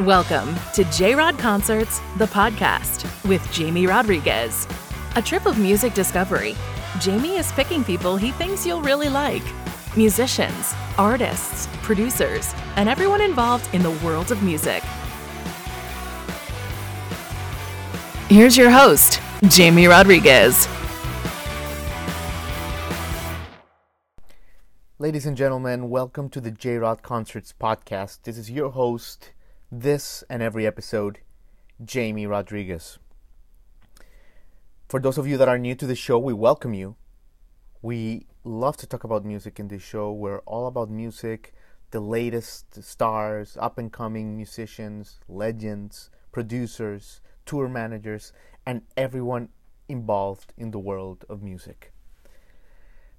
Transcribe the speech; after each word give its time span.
Welcome 0.00 0.56
to 0.74 0.84
J 0.92 1.14
Rod 1.14 1.38
Concerts, 1.38 2.00
the 2.18 2.26
podcast 2.26 3.06
with 3.26 3.50
Jamie 3.50 3.86
Rodriguez. 3.86 4.68
A 5.14 5.22
trip 5.22 5.46
of 5.46 5.58
music 5.58 5.94
discovery. 5.94 6.54
Jamie 7.00 7.36
is 7.36 7.50
picking 7.52 7.82
people 7.82 8.18
he 8.18 8.30
thinks 8.32 8.66
you'll 8.66 8.82
really 8.82 9.08
like 9.08 9.42
musicians, 9.96 10.74
artists, 10.98 11.66
producers, 11.80 12.52
and 12.76 12.90
everyone 12.90 13.22
involved 13.22 13.74
in 13.74 13.82
the 13.82 13.92
world 14.04 14.30
of 14.30 14.42
music. 14.42 14.82
Here's 18.28 18.54
your 18.54 18.70
host, 18.70 19.22
Jamie 19.44 19.86
Rodriguez. 19.86 20.68
Ladies 24.98 25.24
and 25.24 25.38
gentlemen, 25.38 25.88
welcome 25.88 26.28
to 26.28 26.40
the 26.42 26.50
J 26.50 26.76
Rod 26.76 27.00
Concerts 27.00 27.54
podcast. 27.58 28.24
This 28.24 28.36
is 28.36 28.50
your 28.50 28.68
host, 28.68 29.32
this 29.70 30.22
and 30.30 30.42
every 30.42 30.66
episode, 30.66 31.18
Jamie 31.84 32.26
Rodriguez. 32.26 32.98
For 34.88 35.00
those 35.00 35.18
of 35.18 35.26
you 35.26 35.36
that 35.38 35.48
are 35.48 35.58
new 35.58 35.74
to 35.74 35.86
the 35.86 35.96
show, 35.96 36.18
we 36.18 36.32
welcome 36.32 36.72
you. 36.72 36.94
We 37.82 38.26
love 38.44 38.76
to 38.78 38.86
talk 38.86 39.02
about 39.02 39.24
music 39.24 39.58
in 39.58 39.66
this 39.66 39.82
show. 39.82 40.12
We're 40.12 40.38
all 40.40 40.68
about 40.68 40.88
music, 40.88 41.52
the 41.90 41.98
latest 41.98 42.82
stars, 42.84 43.56
up 43.60 43.76
and 43.76 43.92
coming 43.92 44.36
musicians, 44.36 45.18
legends, 45.28 46.10
producers, 46.30 47.20
tour 47.44 47.68
managers, 47.68 48.32
and 48.64 48.82
everyone 48.96 49.48
involved 49.88 50.52
in 50.56 50.70
the 50.70 50.78
world 50.78 51.24
of 51.28 51.42
music. 51.42 51.92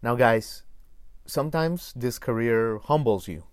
Now, 0.02 0.16
guys, 0.16 0.64
sometimes 1.26 1.92
this 1.94 2.18
career 2.18 2.78
humbles 2.78 3.28
you 3.28 3.44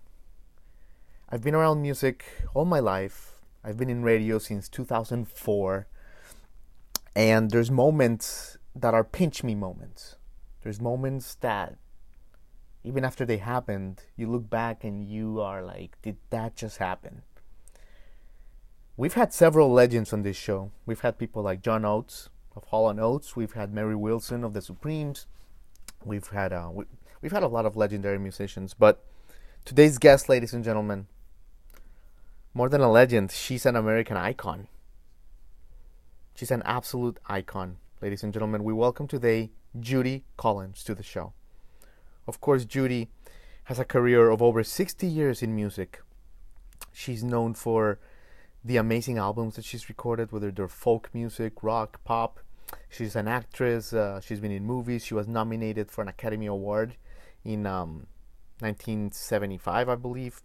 I've 1.27 1.41
been 1.41 1.55
around 1.55 1.81
music 1.81 2.23
all 2.53 2.65
my 2.65 2.79
life. 2.79 3.33
I've 3.63 3.77
been 3.77 3.89
in 3.89 4.03
radio 4.03 4.37
since 4.37 4.69
2004. 4.69 5.87
And 7.15 7.49
there's 7.49 7.71
moments 7.71 8.57
that 8.75 8.93
are 8.93 9.03
pinch 9.03 9.43
me 9.43 9.55
moments. 9.55 10.17
There's 10.61 10.79
moments 10.79 11.35
that, 11.35 11.77
even 12.83 13.03
after 13.03 13.25
they 13.25 13.37
happened, 13.37 14.03
you 14.15 14.29
look 14.29 14.49
back 14.49 14.83
and 14.83 15.03
you 15.03 15.41
are 15.41 15.63
like, 15.63 15.99
did 16.03 16.17
that 16.29 16.55
just 16.55 16.77
happen? 16.77 17.23
We've 18.95 19.13
had 19.13 19.33
several 19.33 19.71
legends 19.71 20.13
on 20.13 20.21
this 20.21 20.37
show. 20.37 20.71
We've 20.85 21.01
had 21.01 21.17
people 21.17 21.41
like 21.41 21.61
John 21.61 21.85
Oates 21.85 22.29
of 22.55 22.65
Hall 22.65 22.87
and 22.87 22.99
Oates. 22.99 23.35
We've 23.35 23.53
had 23.53 23.73
Mary 23.73 23.95
Wilson 23.95 24.43
of 24.43 24.53
the 24.53 24.61
Supremes. 24.61 25.25
We've 26.03 26.27
had 26.27 26.53
uh, 26.53 26.69
we, 26.71 26.85
we've 27.21 27.31
had 27.31 27.43
a 27.43 27.47
lot 27.47 27.65
of 27.65 27.75
legendary 27.75 28.19
musicians. 28.19 28.73
But 28.73 29.03
today's 29.65 29.97
guest, 29.97 30.29
ladies 30.29 30.53
and 30.53 30.63
gentlemen, 30.63 31.07
more 32.57 32.69
than 32.69 32.79
a 32.79 32.89
legend, 32.89 33.31
she's 33.31 33.65
an 33.65 33.75
American 33.75 34.15
icon. 34.15 34.69
She's 36.35 36.51
an 36.51 36.63
absolute 36.63 37.19
icon. 37.27 37.79
Ladies 38.01 38.23
and 38.23 38.31
gentlemen, 38.31 38.63
we 38.63 38.71
welcome 38.71 39.09
today 39.09 39.51
Judy 39.77 40.23
Collins 40.37 40.81
to 40.85 40.95
the 40.95 41.03
show. 41.03 41.33
Of 42.25 42.39
course, 42.39 42.63
Judy 42.63 43.09
has 43.65 43.77
a 43.77 43.83
career 43.83 44.29
of 44.29 44.41
over 44.41 44.63
60 44.63 45.05
years 45.05 45.43
in 45.43 45.53
music. 45.53 46.01
She's 46.93 47.25
known 47.25 47.55
for 47.55 47.99
the 48.63 48.77
amazing 48.77 49.17
albums 49.17 49.57
that 49.57 49.65
she's 49.65 49.89
recorded, 49.89 50.31
whether 50.31 50.49
they're 50.49 50.69
folk 50.69 51.09
music, 51.13 51.61
rock, 51.61 52.01
pop. 52.05 52.39
She's 52.89 53.17
an 53.17 53.27
actress. 53.27 53.91
Uh, 53.91 54.21
she's 54.21 54.39
been 54.39 54.51
in 54.51 54.63
movies. 54.63 55.05
She 55.05 55.13
was 55.13 55.27
nominated 55.27 55.91
for 55.91 56.03
an 56.03 56.07
Academy 56.07 56.45
Award 56.45 56.95
in 57.43 57.65
um, 57.65 58.07
1975, 58.61 59.89
I 59.89 59.95
believe 59.95 60.41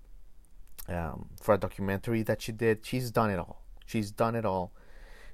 um, 0.89 1.31
for 1.41 1.55
a 1.55 1.59
documentary 1.59 2.23
that 2.23 2.42
she 2.42 2.53
did. 2.53 2.84
She's 2.84 3.11
done 3.11 3.31
it 3.31 3.39
all. 3.39 3.62
She's 3.86 4.11
done 4.11 4.34
it 4.34 4.45
all. 4.45 4.73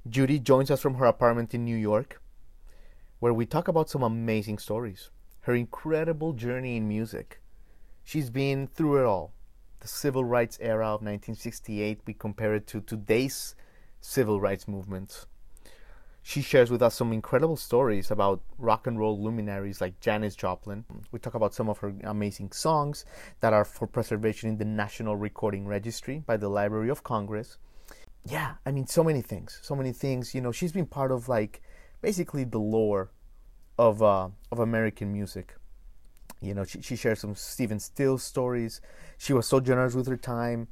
Judy 0.09 0.39
joins 0.39 0.71
us 0.71 0.81
from 0.81 0.95
her 0.95 1.07
apartment 1.07 1.55
in 1.55 1.65
New 1.65 1.77
York, 1.77 2.23
where 3.19 3.35
we 3.35 3.45
talk 3.45 3.69
about 3.69 3.91
some 3.91 4.03
amazing 4.03 4.59
stories. 4.59 5.11
Her 5.41 5.55
incredible 5.55 6.33
journey 6.33 6.77
in 6.77 6.89
music. 6.89 7.41
She's 8.05 8.31
been 8.31 8.69
through 8.69 9.01
it 9.01 9.05
all. 9.05 9.33
The 9.81 9.89
civil 9.89 10.25
rights 10.25 10.59
era 10.61 10.87
of 10.87 11.03
1968, 11.03 12.01
we 12.07 12.15
compare 12.15 12.55
it 12.55 12.67
to 12.69 12.81
today's 12.81 13.55
civil 14.01 14.41
rights 14.41 14.69
movement. 14.69 15.27
She 16.29 16.43
shares 16.43 16.73
with 16.73 16.83
us 16.83 16.97
some 16.97 17.13
incredible 17.13 17.57
stories 17.57 18.11
about 18.11 18.43
rock 18.59 18.89
and 18.89 18.99
roll 18.99 19.23
luminaries 19.23 19.81
like 19.81 20.01
Janis 20.01 20.35
Joplin. 20.35 20.85
We 21.13 21.21
talk 21.21 21.35
about 21.35 21.55
some 21.55 21.69
of 21.69 21.79
her 21.79 21.95
amazing 22.03 22.51
songs 22.51 23.05
that 23.39 23.53
are 23.53 23.65
for 23.65 23.87
preservation 23.87 24.49
in 24.49 24.59
the 24.59 24.65
National 24.65 25.15
Recording 25.15 25.69
Registry 25.69 26.19
by 26.19 26.37
the 26.37 26.49
Library 26.49 26.89
of 26.89 27.05
Congress. 27.05 27.59
Yeah, 28.25 28.55
I 28.67 28.73
mean, 28.73 28.89
so 28.89 29.05
many 29.05 29.23
things. 29.23 29.61
So 29.63 29.77
many 29.77 29.93
things. 29.93 30.35
You 30.35 30.41
know, 30.41 30.51
she's 30.51 30.73
been 30.73 30.87
part 30.87 31.13
of 31.13 31.29
like 31.29 31.63
basically 32.03 32.43
the 32.43 32.59
lore 32.59 33.13
of 33.79 34.03
uh, 34.03 34.31
of 34.51 34.59
American 34.59 35.13
music. 35.13 35.55
You 36.41 36.55
know, 36.55 36.65
she, 36.65 36.83
she 36.83 36.97
shares 36.97 37.21
some 37.21 37.37
Stephen 37.37 37.79
Stills 37.79 38.25
stories. 38.25 38.81
She 39.17 39.33
was 39.33 39.47
so 39.47 39.61
generous 39.61 39.95
with 39.95 40.09
her 40.09 40.17
time 40.17 40.67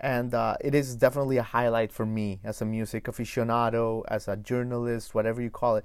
and 0.00 0.34
uh, 0.34 0.56
it 0.60 0.74
is 0.74 0.94
definitely 0.96 1.38
a 1.38 1.42
highlight 1.42 1.92
for 1.92 2.04
me 2.04 2.40
as 2.44 2.60
a 2.60 2.64
music 2.64 3.04
aficionado, 3.04 4.02
as 4.08 4.28
a 4.28 4.36
journalist, 4.36 5.14
whatever 5.14 5.40
you 5.40 5.50
call 5.50 5.76
it. 5.76 5.84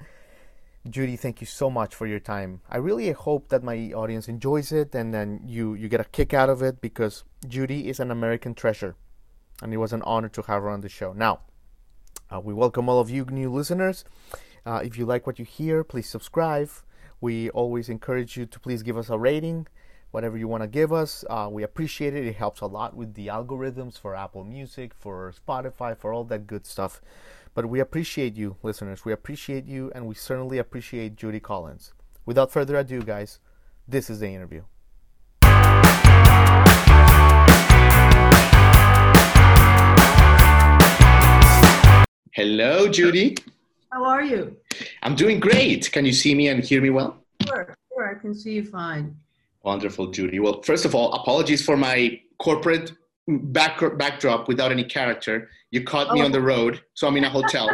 Judy, 0.89 1.15
thank 1.15 1.41
you 1.41 1.47
so 1.47 1.69
much 1.69 1.93
for 1.93 2.07
your 2.07 2.19
time. 2.19 2.61
I 2.69 2.77
really 2.77 3.11
hope 3.11 3.49
that 3.49 3.63
my 3.63 3.91
audience 3.93 4.27
enjoys 4.27 4.71
it 4.71 4.95
and 4.95 5.13
then 5.13 5.41
you, 5.45 5.75
you 5.75 5.87
get 5.87 6.01
a 6.01 6.05
kick 6.05 6.33
out 6.33 6.49
of 6.49 6.61
it 6.61 6.81
because 6.81 7.23
Judy 7.47 7.87
is 7.87 7.99
an 7.99 8.09
American 8.09 8.55
treasure 8.55 8.95
and 9.61 9.73
it 9.73 9.77
was 9.77 9.93
an 9.93 10.01
honor 10.01 10.29
to 10.29 10.41
have 10.41 10.63
her 10.63 10.69
on 10.69 10.81
the 10.81 10.89
show. 10.89 11.13
Now, 11.13 11.41
uh, 12.33 12.39
we 12.39 12.53
welcome 12.53 12.89
all 12.89 12.99
of 12.99 13.09
you 13.09 13.25
new 13.25 13.51
listeners. 13.51 14.03
Uh, 14.65 14.81
if 14.83 14.97
you 14.97 15.05
like 15.05 15.27
what 15.27 15.37
you 15.37 15.45
hear, 15.45 15.83
please 15.83 16.09
subscribe. 16.09 16.69
We 17.19 17.51
always 17.51 17.87
encourage 17.87 18.35
you 18.35 18.47
to 18.47 18.59
please 18.59 18.81
give 18.81 18.97
us 18.97 19.09
a 19.09 19.17
rating 19.19 19.67
whatever 20.11 20.37
you 20.37 20.47
want 20.47 20.63
to 20.63 20.67
give 20.67 20.93
us. 20.93 21.25
Uh, 21.29 21.49
we 21.51 21.63
appreciate 21.63 22.13
it. 22.13 22.25
It 22.25 22.35
helps 22.35 22.61
a 22.61 22.67
lot 22.67 22.95
with 22.95 23.15
the 23.15 23.27
algorithms 23.27 23.99
for 23.99 24.15
Apple 24.15 24.43
Music, 24.43 24.93
for 24.93 25.33
Spotify, 25.33 25.97
for 25.97 26.13
all 26.13 26.23
that 26.25 26.47
good 26.47 26.65
stuff. 26.65 27.01
But 27.53 27.65
we 27.65 27.79
appreciate 27.79 28.35
you, 28.37 28.55
listeners. 28.63 29.03
We 29.03 29.11
appreciate 29.11 29.65
you, 29.65 29.91
and 29.93 30.07
we 30.07 30.15
certainly 30.15 30.57
appreciate 30.57 31.15
Judy 31.15 31.39
Collins. 31.39 31.93
Without 32.25 32.51
further 32.51 32.77
ado, 32.77 33.01
guys, 33.01 33.39
this 33.87 34.09
is 34.09 34.19
the 34.19 34.27
interview. 34.27 34.63
Hello, 42.33 42.87
Judy. 42.87 43.35
How 43.91 44.05
are 44.05 44.23
you? 44.23 44.55
I'm 45.03 45.15
doing 45.15 45.39
great. 45.39 45.91
Can 45.91 46.05
you 46.05 46.13
see 46.13 46.33
me 46.33 46.47
and 46.47 46.63
hear 46.63 46.81
me 46.81 46.89
well? 46.89 47.17
Sure, 47.45 47.75
sure. 47.93 48.15
I 48.15 48.19
can 48.19 48.33
see 48.33 48.53
you 48.53 48.63
fine. 48.63 49.13
Wonderful, 49.63 50.07
Judy. 50.07 50.39
Well, 50.39 50.61
first 50.63 50.85
of 50.85 50.95
all, 50.95 51.13
apologies 51.13 51.63
for 51.63 51.77
my 51.77 52.19
corporate 52.39 52.93
back, 53.27 53.79
backdrop 53.97 54.47
without 54.47 54.71
any 54.71 54.83
character. 54.83 55.49
You 55.69 55.83
caught 55.83 56.07
oh. 56.09 56.13
me 56.13 56.21
on 56.21 56.31
the 56.31 56.41
road, 56.41 56.81
so 56.93 57.07
I'm 57.07 57.17
in 57.17 57.23
a 57.23 57.29
hotel. 57.29 57.69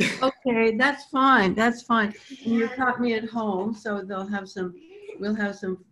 okay, 0.22 0.76
that's 0.76 1.06
fine. 1.06 1.54
That's 1.54 1.82
fine. 1.82 2.14
And 2.44 2.54
you 2.54 2.68
caught 2.68 3.00
me 3.00 3.14
at 3.14 3.28
home, 3.28 3.74
so 3.74 4.02
they'll 4.02 4.26
have 4.26 4.48
some. 4.48 4.74
We'll 5.18 5.34
have 5.34 5.56
some 5.56 5.84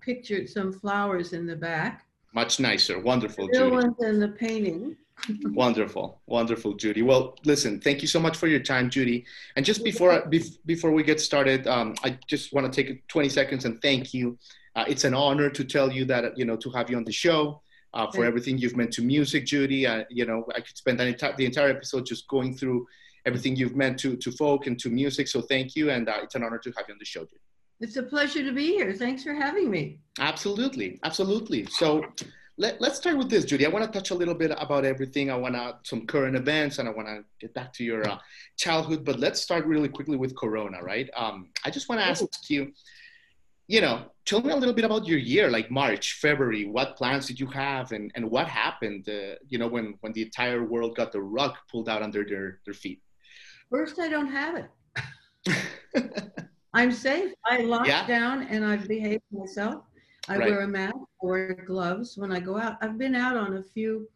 pictures, 0.00 0.54
some 0.54 0.72
flowers 0.72 1.32
in 1.32 1.46
the 1.46 1.54
back. 1.54 2.06
Much 2.34 2.58
nicer. 2.58 2.98
Wonderful, 2.98 3.46
the 3.48 3.58
Judy. 3.58 3.70
ones 3.70 3.96
in 4.00 4.18
the 4.18 4.28
painting 4.28 4.96
wonderful 5.44 6.20
wonderful 6.26 6.74
judy. 6.74 7.02
Well 7.02 7.36
listen 7.44 7.80
thank 7.80 8.02
you 8.02 8.08
so 8.08 8.20
much 8.20 8.36
for 8.36 8.46
your 8.46 8.60
time 8.60 8.90
judy. 8.90 9.24
And 9.56 9.64
just 9.64 9.82
before 9.84 10.28
before 10.66 10.92
we 10.92 11.02
get 11.02 11.20
started 11.20 11.66
um, 11.66 11.94
i 12.04 12.18
just 12.26 12.52
want 12.52 12.70
to 12.70 12.82
take 12.82 13.06
20 13.08 13.28
seconds 13.28 13.64
and 13.64 13.80
thank 13.82 14.14
you. 14.14 14.38
Uh, 14.74 14.84
it's 14.86 15.04
an 15.04 15.14
honor 15.14 15.48
to 15.48 15.64
tell 15.64 15.90
you 15.90 16.04
that 16.04 16.36
you 16.36 16.44
know 16.44 16.56
to 16.56 16.70
have 16.70 16.90
you 16.90 16.96
on 16.96 17.04
the 17.04 17.12
show 17.12 17.60
uh, 17.94 18.10
for 18.10 18.24
everything 18.24 18.58
you've 18.58 18.76
meant 18.76 18.92
to 18.92 19.02
music 19.02 19.46
judy. 19.46 19.86
Uh, 19.86 20.04
you 20.10 20.26
know 20.26 20.44
i 20.54 20.60
could 20.60 20.76
spend 20.76 20.98
the 21.00 21.44
entire 21.44 21.70
episode 21.70 22.04
just 22.04 22.28
going 22.28 22.54
through 22.54 22.86
everything 23.24 23.56
you've 23.56 23.74
meant 23.74 23.98
to 23.98 24.16
to 24.16 24.30
folk 24.30 24.66
and 24.66 24.78
to 24.78 24.88
music 24.88 25.26
so 25.28 25.40
thank 25.40 25.74
you 25.74 25.90
and 25.90 26.08
uh, 26.08 26.18
it's 26.22 26.34
an 26.34 26.44
honor 26.44 26.58
to 26.58 26.70
have 26.76 26.84
you 26.88 26.92
on 26.92 26.98
the 26.98 27.04
show 27.04 27.20
judy. 27.20 27.40
It's 27.80 27.96
a 27.96 28.02
pleasure 28.02 28.42
to 28.42 28.52
be 28.52 28.68
here. 28.68 28.94
Thanks 28.94 29.22
for 29.22 29.34
having 29.34 29.70
me. 29.70 29.98
Absolutely 30.18 31.00
absolutely. 31.04 31.66
So 31.66 32.04
let, 32.58 32.80
us 32.82 32.96
start 32.96 33.18
with 33.18 33.28
this, 33.28 33.44
Judy. 33.44 33.66
I 33.66 33.68
want 33.68 33.84
to 33.84 33.90
touch 33.90 34.10
a 34.10 34.14
little 34.14 34.34
bit 34.34 34.50
about 34.56 34.84
everything. 34.84 35.30
I 35.30 35.36
want 35.36 35.54
to 35.54 35.76
some 35.82 36.06
current 36.06 36.36
events, 36.36 36.78
and 36.78 36.88
I 36.88 36.92
want 36.92 37.08
to 37.08 37.24
get 37.40 37.52
back 37.54 37.72
to 37.74 37.84
your 37.84 38.08
uh, 38.08 38.18
childhood. 38.56 39.04
But 39.04 39.18
let's 39.18 39.40
start 39.40 39.66
really 39.66 39.88
quickly 39.88 40.16
with 40.16 40.36
Corona, 40.36 40.82
right? 40.82 41.08
Um, 41.16 41.50
I 41.64 41.70
just 41.70 41.88
want 41.88 42.00
to 42.00 42.06
ask 42.06 42.24
you, 42.48 42.72
you 43.68 43.80
know, 43.80 44.06
tell 44.24 44.40
me 44.40 44.52
a 44.52 44.56
little 44.56 44.74
bit 44.74 44.84
about 44.84 45.06
your 45.06 45.18
year, 45.18 45.50
like 45.50 45.70
March, 45.70 46.14
February. 46.14 46.66
What 46.66 46.96
plans 46.96 47.26
did 47.26 47.38
you 47.38 47.46
have, 47.48 47.92
and 47.92 48.10
and 48.14 48.30
what 48.30 48.48
happened? 48.48 49.08
Uh, 49.08 49.34
you 49.48 49.58
know, 49.58 49.68
when 49.68 49.96
when 50.00 50.12
the 50.12 50.22
entire 50.22 50.64
world 50.64 50.96
got 50.96 51.12
the 51.12 51.20
rug 51.20 51.54
pulled 51.70 51.88
out 51.88 52.02
under 52.02 52.24
their 52.24 52.60
their 52.64 52.74
feet. 52.74 53.02
First, 53.70 53.98
I 53.98 54.08
don't 54.08 54.30
have 54.30 54.56
it. 54.56 54.70
I'm 56.72 56.92
safe. 56.92 57.32
I 57.44 57.62
locked 57.62 57.88
yeah. 57.88 58.06
down 58.06 58.42
and 58.44 58.64
I've 58.64 58.86
behaved 58.86 59.22
myself. 59.30 59.82
I 60.28 60.36
right. 60.36 60.50
wear 60.50 60.60
a 60.60 60.68
mask, 60.68 60.96
wear 61.26 61.64
gloves 61.66 62.16
when 62.16 62.32
I 62.32 62.40
go 62.40 62.56
out. 62.58 62.76
I've 62.80 62.98
been 62.98 63.14
out 63.14 63.36
on 63.36 63.56
a 63.56 63.62
few 63.62 64.08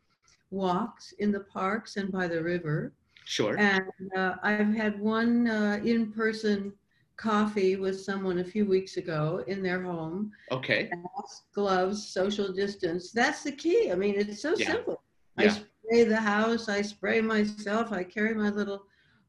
walks 0.51 1.13
in 1.19 1.31
the 1.33 1.41
parks 1.41 1.97
and 1.97 2.11
by 2.11 2.27
the 2.27 2.43
river. 2.43 2.93
Sure. 3.25 3.57
And 3.59 3.83
uh, 4.17 4.35
I've 4.43 4.75
had 4.75 4.99
one 5.01 5.47
uh, 5.47 5.81
in 5.85 6.11
person 6.13 6.73
coffee 7.17 7.77
with 7.77 8.01
someone 8.01 8.39
a 8.39 8.45
few 8.45 8.65
weeks 8.65 8.97
ago 8.97 9.45
in 9.47 9.63
their 9.63 9.83
home. 9.83 10.33
Okay. 10.51 10.91
Masks, 10.91 11.43
gloves, 11.55 12.07
social 12.09 12.53
distance. 12.53 13.13
That's 13.13 13.43
the 13.45 13.53
key. 13.53 13.93
I 13.93 13.95
mean, 13.95 14.15
it's 14.17 14.41
so 14.43 14.55
Yeah. 14.57 14.73
simple. 14.73 15.03
Yeah. 15.39 15.45
I 15.45 15.49
spray 15.49 16.05
the 16.05 16.21
house. 16.21 16.69
I 16.69 16.83
spray 16.83 17.21
myself. 17.21 17.93
I 17.93 18.03
carry 18.05 18.35
my 18.35 18.51
little 18.51 18.85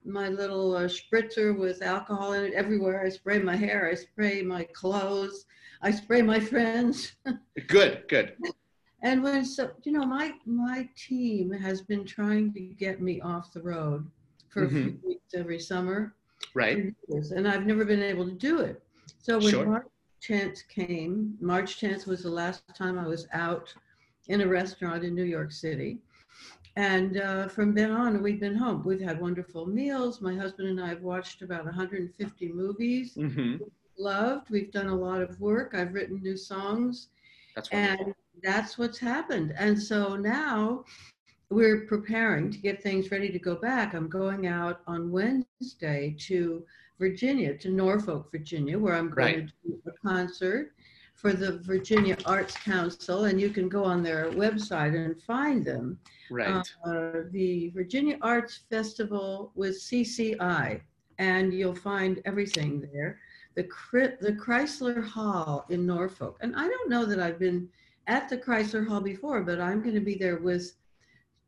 my 0.06 0.30
little 0.30 0.76
uh, 0.76 0.82
spritzer 0.88 1.58
with 1.58 1.82
alcohol 1.82 2.34
in 2.34 2.44
it 2.46 2.54
everywhere. 2.54 3.04
I 3.06 3.10
spray 3.10 3.40
my 3.40 3.56
hair. 3.56 3.90
I 3.92 3.96
spray 3.96 4.42
my 4.42 4.64
clothes. 4.74 5.46
I 5.82 5.92
spray 5.92 6.22
my 6.22 6.40
friends. 6.40 7.14
Good. 7.68 8.04
Good. 8.08 8.36
And 9.04 9.24
when 9.24 9.44
so 9.46 9.72
you 9.84 9.92
know 9.92 10.06
my 10.06 10.34
my 10.46 10.88
team 10.96 11.52
has 11.52 11.82
been 11.82 12.06
trying 12.06 12.54
to 12.54 12.60
get 12.60 13.02
me 13.02 13.20
off 13.22 13.52
the 13.52 13.62
road 13.62 14.08
for 14.50 14.66
a 14.66 14.70
few 14.70 15.00
weeks 15.04 15.34
every 15.34 15.60
summer, 15.60 16.14
Right. 16.54 16.94
and 17.10 17.48
I've 17.48 17.66
never 17.66 17.86
been 17.86 18.04
able 18.04 18.26
to 18.26 18.34
do 18.34 18.60
it. 18.60 18.84
So 19.20 19.40
when 19.40 19.50
Sure. 19.50 19.66
March 19.66 19.88
10th 20.22 20.68
came, 20.68 21.36
March 21.40 21.80
10th 21.80 22.06
was 22.06 22.22
the 22.24 22.30
last 22.30 22.64
time 22.76 23.00
I 23.00 23.08
was 23.08 23.28
out 23.34 23.74
in 24.28 24.42
a 24.42 24.48
restaurant 24.48 25.04
in 25.04 25.16
New 25.16 25.24
York 25.24 25.52
City. 25.52 26.00
And 26.76 27.18
uh, 27.18 27.48
from 27.50 27.74
then 27.74 27.92
on, 27.92 28.24
we've 28.24 28.40
been 28.40 28.56
home. 28.56 28.84
We've 28.86 29.02
had 29.02 29.20
wonderful 29.20 29.66
meals. 29.66 30.22
My 30.22 30.36
husband 30.36 30.70
and 30.70 30.82
I 30.82 30.90
have 30.90 31.02
watched 31.02 31.42
about 31.42 31.66
150 31.66 32.48
movies. 32.54 33.14
hmm 33.16 33.58
Loved. 33.98 34.50
We've 34.50 34.72
done 34.72 34.88
a 34.88 34.96
lot 34.96 35.22
of 35.22 35.40
work. 35.40 35.74
I've 35.76 35.94
written 35.94 36.22
new 36.24 36.38
songs 36.38 37.10
That's 37.56 37.72
wonderful. 37.72 38.06
and 38.06 38.16
that's 38.42 38.78
what's 38.78 38.98
happened 38.98 39.54
and 39.58 39.80
so 39.80 40.16
now 40.16 40.84
we're 41.52 41.82
preparing 41.86 42.50
to 42.50 42.58
get 42.58 42.82
things 42.82 43.12
ready 43.12 43.30
to 43.30 43.38
go 43.38 43.54
back 43.56 43.94
i'm 43.94 44.08
going 44.10 44.48
out 44.48 44.82
on 44.88 45.12
wednesday 45.12 46.16
to 46.18 46.66
virginia 46.98 47.56
to 47.58 47.70
norfolk 47.70 48.32
virginia 48.32 48.80
where 48.80 48.96
i'm 48.96 49.10
going 49.12 49.36
Right. 49.36 49.48
to 49.48 49.54
do 49.70 49.82
a 49.86 49.92
concert 50.08 50.72
for 51.22 51.34
the 51.34 51.60
virginia 51.60 52.18
arts 52.26 52.56
council 52.58 53.26
and 53.26 53.40
you 53.40 53.50
can 53.50 53.70
go 53.70 53.84
on 53.84 54.02
their 54.02 54.32
website 54.32 54.96
and 54.96 55.22
find 55.22 55.64
them 55.64 56.00
right. 56.32 56.68
uh, 56.86 57.12
the 57.32 57.70
Virginia 57.76 58.18
Arts 58.22 58.62
Festival 58.70 59.52
with 59.56 59.80
CCI, 59.80 60.82
and 61.20 61.54
you'll 61.54 61.76
find 61.76 62.22
everything 62.26 62.82
there. 62.94 63.20
The, 63.56 63.68
the 64.22 64.34
Chrysler 64.34 65.06
Hall 65.06 65.66
in 65.70 65.86
Norfolk. 65.86 66.38
And 66.42 66.56
I 66.56 66.68
don't 66.68 66.90
know 66.90 67.06
that 67.06 67.20
I've 67.20 67.38
been 67.38 67.68
at 68.08 68.30
the 68.30 68.38
Chrysler 68.38 68.88
Hall 68.88 69.02
before, 69.02 69.42
but 69.42 69.60
I'm 69.60 69.82
going 69.84 69.96
to 69.96 70.02
be 70.02 70.16
there 70.16 70.38
with 70.38 70.72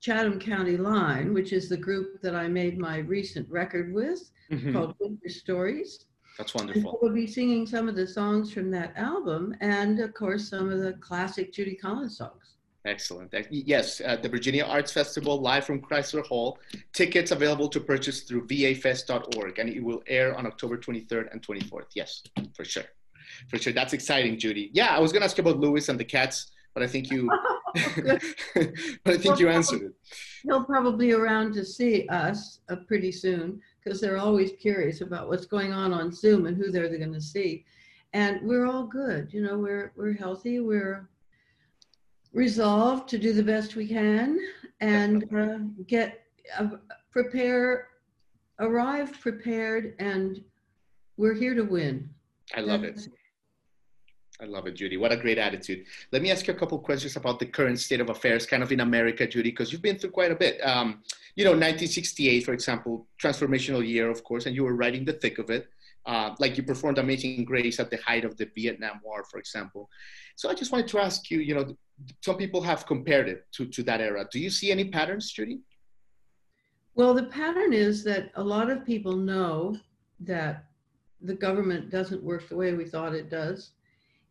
Chatham 0.02 0.38
County 0.40 0.76
Line, 0.78 1.34
which 1.34 1.54
is 1.54 1.70
the 1.70 1.78
group 1.78 2.22
that 2.22 2.36
I 2.36 2.48
made 2.50 2.78
my 2.78 2.98
recent 3.00 3.50
record 3.50 3.94
with 3.94 4.30
Mhm. 4.52 4.74
called 4.74 4.96
Winter 5.00 5.30
Stories. 5.30 6.06
That's 6.38 6.56
wonderful. 6.56 6.98
we'll 7.02 7.14
be 7.14 7.28
singing 7.28 7.68
some 7.68 7.88
of 7.88 7.96
the 7.96 8.08
songs 8.08 8.52
from 8.52 8.72
that 8.72 8.94
album, 8.96 9.56
and 9.62 10.00
of 10.00 10.14
course, 10.14 10.50
some 10.50 10.72
of 10.72 10.80
the 10.80 10.94
classic 10.94 11.54
Judy 11.54 11.76
Collins 11.76 12.18
songs. 12.18 12.56
Excellent. 12.86 13.34
Yes, 13.50 14.02
uh, 14.02 14.18
the 14.18 14.28
Virginia 14.28 14.66
Arts 14.66 14.92
Festival 14.92 15.40
live 15.40 15.66
from 15.66 15.80
Chrysler 15.80 16.26
Hall. 16.26 16.60
Tickets 16.92 17.32
available 17.32 17.70
to 17.70 17.80
purchase 17.80 18.22
through 18.22 18.46
vafest.org, 18.48 19.60
and 19.60 19.70
it 19.70 19.82
will 19.82 20.04
air 20.08 20.38
on 20.38 20.46
October 20.46 20.78
23rd 20.78 21.32
and 21.32 21.42
24th. 21.42 21.88
Yes, 21.96 22.24
for 22.54 22.66
sure. 22.66 22.84
For 23.50 23.58
sure. 23.58 23.72
That's 23.72 23.94
exciting, 23.94 24.38
Judy. 24.38 24.70
Yeah, 24.74 24.94
I 24.94 25.00
was 25.00 25.14
going 25.14 25.22
to 25.22 25.26
ask 25.26 25.38
you 25.38 25.44
about 25.44 25.60
Lewis 25.60 25.88
and 25.88 25.98
the 25.98 26.04
Cats, 26.04 26.52
but 26.74 26.84
I 26.84 26.88
think 26.88 27.10
you, 27.10 27.32
but 27.74 28.22
I 29.06 29.18
think 29.18 29.40
you 29.40 29.48
answered 29.48 29.84
it. 29.84 29.92
He'll 30.44 30.66
probably 30.66 31.08
be 31.08 31.14
around 31.14 31.54
to 31.54 31.64
see 31.64 32.06
us 32.10 32.60
uh, 32.70 32.76
pretty 32.88 33.14
soon 33.14 33.62
because 33.84 34.00
they're 34.00 34.18
always 34.18 34.52
curious 34.54 35.02
about 35.02 35.28
what's 35.28 35.46
going 35.46 35.74
on 35.74 35.94
on 35.94 36.12
Zoom 36.12 36.46
and 36.46 36.56
who 36.58 36.72
they're 36.72 36.90
going 36.90 37.14
to 37.14 37.22
see. 37.22 37.66
And 38.14 38.42
we're 38.44 38.66
all 38.66 38.86
good. 38.86 39.34
You 39.34 39.42
know, 39.42 39.58
we're 39.58 39.92
we're 39.96 40.14
healthy. 40.14 40.60
We're 40.60 41.10
resolved 42.34 43.10
to 43.10 43.18
do 43.18 43.34
the 43.34 43.44
best 43.44 43.76
we 43.76 43.88
can 43.88 44.40
and 44.82 45.24
uh, 45.36 45.60
get 45.88 46.24
uh, 46.58 46.70
prepare, 47.12 47.90
arrive 48.60 49.20
prepared, 49.20 49.96
and 50.00 50.44
we're 51.18 51.34
here 51.34 51.56
to 51.56 51.64
win. 51.64 52.10
I 52.56 52.62
love 52.62 52.84
it. 52.84 53.08
I 54.42 54.46
love 54.46 54.66
it, 54.68 54.76
Judy. 54.76 54.98
What 54.98 55.12
a 55.12 55.18
great 55.18 55.38
attitude. 55.38 55.86
Let 56.12 56.22
me 56.22 56.32
ask 56.32 56.48
you 56.48 56.54
a 56.54 56.58
couple 56.58 56.78
questions 56.80 57.16
about 57.16 57.40
the 57.40 57.46
current 57.46 57.80
state 57.80 58.02
of 58.02 58.10
affairs, 58.10 58.46
kind 58.46 58.64
of 58.64 58.72
in 58.72 58.80
America, 58.80 59.28
Judy, 59.28 59.52
because 59.52 59.72
you've 59.72 59.82
been 59.82 59.98
through 59.98 60.12
quite 60.12 60.32
a 60.32 60.36
bit. 60.36 60.60
Um, 60.66 61.04
you 61.36 61.44
know, 61.44 61.52
1968, 61.52 62.44
for 62.44 62.54
example, 62.54 63.08
transformational 63.22 63.88
year, 63.88 64.10
of 64.10 64.24
course, 64.24 64.46
and 64.46 64.56
you 64.56 64.64
were 64.64 64.76
right 64.76 64.94
in 64.94 65.06
the 65.06 65.14
thick 65.14 65.38
of 65.38 65.50
it. 65.50 65.68
Uh, 66.06 66.36
like 66.40 66.58
you 66.58 66.64
performed 66.64 66.98
Amazing 66.98 67.46
Grace 67.46 67.80
at 67.80 67.90
the 67.90 67.98
height 67.98 68.26
of 68.26 68.36
the 68.36 68.50
Vietnam 68.56 69.00
War, 69.04 69.24
for 69.24 69.38
example. 69.38 69.90
So 70.36 70.50
I 70.50 70.54
just 70.54 70.72
wanted 70.72 70.88
to 70.90 71.00
ask 71.00 71.32
you, 71.32 71.40
you 71.40 71.56
know, 71.56 71.78
some 72.22 72.36
people 72.36 72.62
have 72.62 72.86
compared 72.86 73.30
it 73.30 73.46
to, 73.54 73.66
to 73.68 73.84
that 73.84 74.02
era. 74.02 74.28
Do 74.30 74.40
you 74.40 74.50
see 74.50 74.72
any 74.72 74.86
patterns, 74.86 75.32
Judy? 75.32 75.62
Well, 76.96 77.14
the 77.14 77.24
pattern 77.24 77.72
is 77.72 78.04
that 78.04 78.32
a 78.36 78.44
lot 78.44 78.70
of 78.70 78.86
people 78.86 79.16
know 79.16 79.78
that 80.20 80.66
the 81.22 81.34
government 81.34 81.90
doesn't 81.90 82.22
work 82.22 82.50
the 82.50 82.56
way 82.56 82.74
we 82.74 82.86
thought 82.86 83.16
it 83.16 83.30
does, 83.30 83.72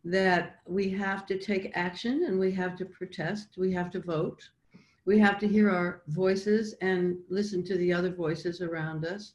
that 0.05 0.59
we 0.67 0.89
have 0.89 1.25
to 1.27 1.37
take 1.37 1.71
action 1.75 2.25
and 2.25 2.39
we 2.39 2.51
have 2.51 2.75
to 2.77 2.85
protest, 2.85 3.49
we 3.57 3.71
have 3.71 3.89
to 3.91 3.99
vote, 3.99 4.49
we 5.05 5.17
have 5.19 5.39
to 5.39 5.47
hear 5.47 5.69
our 5.69 6.01
voices 6.07 6.73
and 6.81 7.17
listen 7.29 7.63
to 7.63 7.77
the 7.77 7.91
other 7.93 8.09
voices 8.13 8.61
around 8.61 9.05
us. 9.05 9.33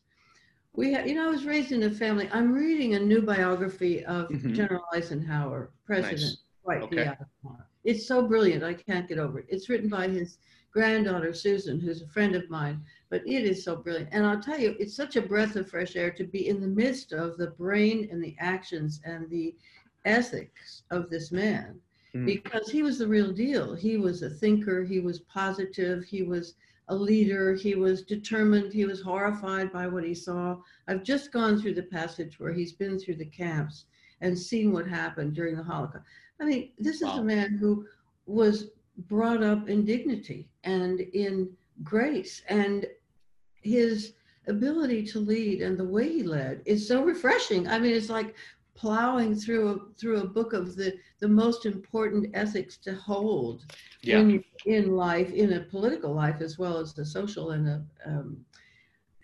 We, 0.74 0.94
ha- 0.94 1.04
you 1.04 1.14
know, 1.14 1.26
I 1.26 1.30
was 1.30 1.44
raised 1.44 1.72
in 1.72 1.82
a 1.84 1.90
family. 1.90 2.28
I'm 2.32 2.52
reading 2.52 2.94
a 2.94 3.00
new 3.00 3.22
biography 3.22 4.04
of 4.04 4.28
Mhm. 4.28 4.54
General 4.54 4.84
Eisenhower, 4.94 5.70
President 5.84 6.20
Nice. 6.20 6.36
Dwight 6.62 6.80
D. 6.90 6.98
Okay. 7.00 7.08
Eisenhower. 7.10 7.66
It's 7.84 8.06
so 8.06 8.26
brilliant. 8.26 8.62
I 8.62 8.74
can't 8.74 9.08
get 9.08 9.18
over 9.18 9.40
it. 9.40 9.46
It's 9.48 9.68
written 9.68 9.88
by 9.88 10.08
his 10.08 10.38
granddaughter 10.70 11.32
Susan, 11.32 11.80
who's 11.80 12.02
a 12.02 12.06
friend 12.08 12.34
of 12.36 12.48
mine. 12.50 12.84
But 13.10 13.22
it 13.26 13.44
is 13.44 13.64
so 13.64 13.76
brilliant. 13.76 14.10
And 14.12 14.24
I'll 14.26 14.40
tell 14.40 14.60
you, 14.60 14.76
it's 14.78 14.94
such 14.94 15.16
a 15.16 15.22
breath 15.22 15.56
of 15.56 15.68
fresh 15.68 15.96
air 15.96 16.10
to 16.12 16.24
be 16.24 16.48
in 16.48 16.60
the 16.60 16.66
midst 16.68 17.12
of 17.12 17.38
the 17.38 17.48
brain 17.48 18.08
and 18.12 18.22
the 18.22 18.36
actions 18.38 19.00
and 19.04 19.28
the 19.30 19.56
ethics 20.04 20.82
of 20.90 21.10
this 21.10 21.32
man 21.32 21.80
Mm. 22.14 22.24
because 22.24 22.70
he 22.70 22.82
was 22.82 22.98
the 22.98 23.06
real 23.06 23.32
deal. 23.32 23.74
He 23.74 23.98
was 23.98 24.22
a 24.22 24.30
thinker, 24.30 24.82
he 24.82 24.98
was 24.98 25.20
positive, 25.20 26.04
he 26.04 26.22
was 26.22 26.54
a 26.88 26.94
leader, 26.96 27.54
he 27.54 27.74
was 27.74 28.02
determined, 28.02 28.72
he 28.72 28.86
was 28.86 29.02
horrified 29.02 29.70
by 29.70 29.86
what 29.86 30.04
he 30.04 30.14
saw. 30.14 30.58
I've 30.88 31.02
just 31.02 31.32
gone 31.32 31.60
through 31.60 31.74
the 31.74 31.82
passage 31.82 32.40
where 32.40 32.52
he's 32.54 32.72
been 32.72 32.98
through 32.98 33.16
the 33.16 33.26
camps 33.26 33.84
and 34.22 34.38
seen 34.38 34.72
what 34.72 34.88
happened 34.88 35.34
during 35.34 35.54
the 35.56 35.62
Holocaust. 35.62 36.04
I 36.40 36.44
mean, 36.46 36.72
this 36.78 36.96
is 36.96 37.02
Wow. 37.02 37.18
a 37.18 37.24
man 37.24 37.58
who 37.58 37.86
was 38.24 38.70
brought 39.06 39.42
up 39.42 39.68
in 39.68 39.84
dignity 39.84 40.48
and 40.64 41.00
in 41.00 41.54
grace 41.84 42.42
and 42.48 42.86
his 43.60 44.14
ability 44.46 45.02
to 45.04 45.20
lead 45.20 45.60
and 45.60 45.76
the 45.78 45.84
way 45.84 46.08
he 46.10 46.22
led 46.22 46.62
is 46.64 46.88
so 46.88 47.04
refreshing. 47.04 47.68
I 47.68 47.78
mean, 47.78 47.92
it's 47.94 48.08
like 48.08 48.34
plowing 48.78 49.34
through 49.34 49.64
a, 49.70 49.76
through 50.00 50.20
a 50.20 50.28
book 50.38 50.52
of 50.52 50.76
the 50.76 50.90
the 51.20 51.28
most 51.28 51.66
important 51.66 52.24
ethics 52.34 52.76
to 52.78 52.94
hold 52.94 53.64
Yeah. 54.02 54.20
in 54.20 54.42
in 54.66 54.84
life, 54.96 55.30
in 55.32 55.52
a 55.52 55.60
political 55.60 56.14
life 56.14 56.40
as 56.40 56.58
well 56.58 56.78
as 56.78 56.94
the 56.94 57.04
social 57.04 57.50
and 57.50 57.68
a, 57.68 57.78
um, 58.06 58.46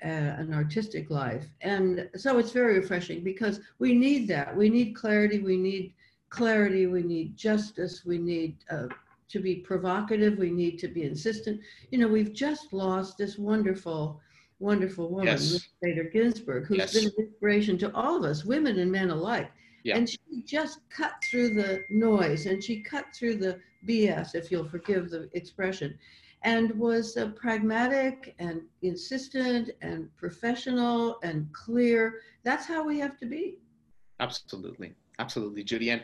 uh, 0.04 0.08
an 0.42 0.52
artistic 0.54 1.10
life. 1.10 1.46
And 1.62 2.08
so 2.16 2.38
it's 2.38 2.52
very 2.52 2.78
refreshing 2.78 3.22
because 3.24 3.60
we 3.78 3.94
need 3.94 4.28
that. 4.28 4.56
We 4.56 4.68
need 4.70 4.94
clarity. 4.94 5.40
We 5.40 5.56
need 5.56 5.94
clarity. 6.30 6.86
We 6.86 7.02
need 7.02 7.36
justice. 7.36 8.04
We 8.04 8.18
need 8.18 8.56
uh, 8.70 8.88
to 9.30 9.40
be 9.40 9.56
provocative. 9.56 10.38
We 10.38 10.50
need 10.50 10.78
to 10.80 10.88
be 10.88 11.02
insistent. 11.04 11.60
You 11.90 11.98
know, 11.98 12.08
we've 12.08 12.32
just 12.34 12.72
lost 12.72 13.18
this 13.18 13.38
wonderful, 13.38 14.20
wonderful 14.58 15.10
woman, 15.10 15.26
Yes. 15.26 15.52
Ruth 15.52 15.68
Bader 15.82 16.04
Ginsburg, 16.04 16.66
who's 16.66 16.78
Yes. 16.78 16.94
been 16.94 17.06
an 17.06 17.12
inspiration 17.18 17.78
to 17.78 17.94
all 17.94 18.16
of 18.16 18.24
us, 18.24 18.44
women 18.44 18.78
and 18.78 18.90
men 18.90 19.10
alike. 19.10 19.50
Yeah. 19.82 19.96
And 19.96 20.08
she 20.08 20.18
just 20.46 20.80
cut 20.88 21.14
through 21.30 21.50
the 21.54 21.84
noise 21.90 22.46
and 22.46 22.62
she 22.62 22.80
cut 22.80 23.06
through 23.14 23.36
the 23.36 23.60
BS, 23.86 24.34
if 24.34 24.50
you'll 24.50 24.68
forgive 24.68 25.10
the 25.10 25.28
expression, 25.34 25.98
and 26.42 26.70
was 26.78 27.16
uh, 27.16 27.28
pragmatic 27.30 28.34
and 28.38 28.62
insistent 28.82 29.70
and 29.82 30.14
professional 30.16 31.18
and 31.22 31.52
clear. 31.52 32.20
That's 32.44 32.66
how 32.66 32.82
we 32.84 32.98
have 32.98 33.18
to 33.18 33.26
be. 33.26 33.58
Absolutely. 34.20 34.94
Absolutely, 35.18 35.62
Judy. 35.62 35.90
And 35.90 36.02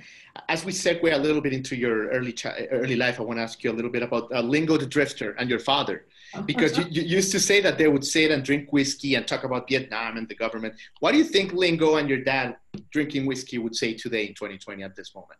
as 0.49 0.64
we 0.64 0.73
segue 0.73 1.12
a 1.12 1.19
little 1.19 1.40
bit 1.40 1.52
into 1.52 1.75
your 1.75 2.09
early 2.11 2.35
early 2.71 2.97
life, 2.97 3.19
I 3.19 3.25
want 3.25 3.38
to 3.38 3.42
ask 3.42 3.64
you 3.64 3.73
a 3.73 3.76
little 3.78 3.90
bit 3.90 4.02
about 4.02 4.33
uh, 4.33 4.40
Lingo 4.40 4.76
the 4.76 4.87
Drifter 4.87 5.33
and 5.33 5.50
your 5.50 5.59
father, 5.59 6.07
because 6.46 6.78
you, 6.78 6.84
you 6.90 7.02
used 7.02 7.32
to 7.32 7.40
say 7.40 7.60
that 7.60 7.78
they 7.78 7.88
would 7.88 8.04
sit 8.04 8.30
and 8.30 8.44
drink 8.44 8.72
whiskey 8.72 9.14
and 9.16 9.26
talk 9.26 9.44
about 9.44 9.68
Vietnam 9.68 10.16
and 10.16 10.28
the 10.28 10.34
government. 10.34 10.75
What 11.00 11.12
do 11.12 11.18
you 11.18 11.25
think 11.25 11.52
Lingo 11.52 11.96
and 11.96 12.08
your 12.08 12.22
dad 12.22 12.56
drinking 12.92 13.26
whiskey 13.26 13.58
would 13.58 13.75
say 13.75 13.94
today 13.94 14.26
in 14.26 14.34
2020 14.34 14.82
at 14.82 14.94
this 14.96 15.14
moment? 15.14 15.38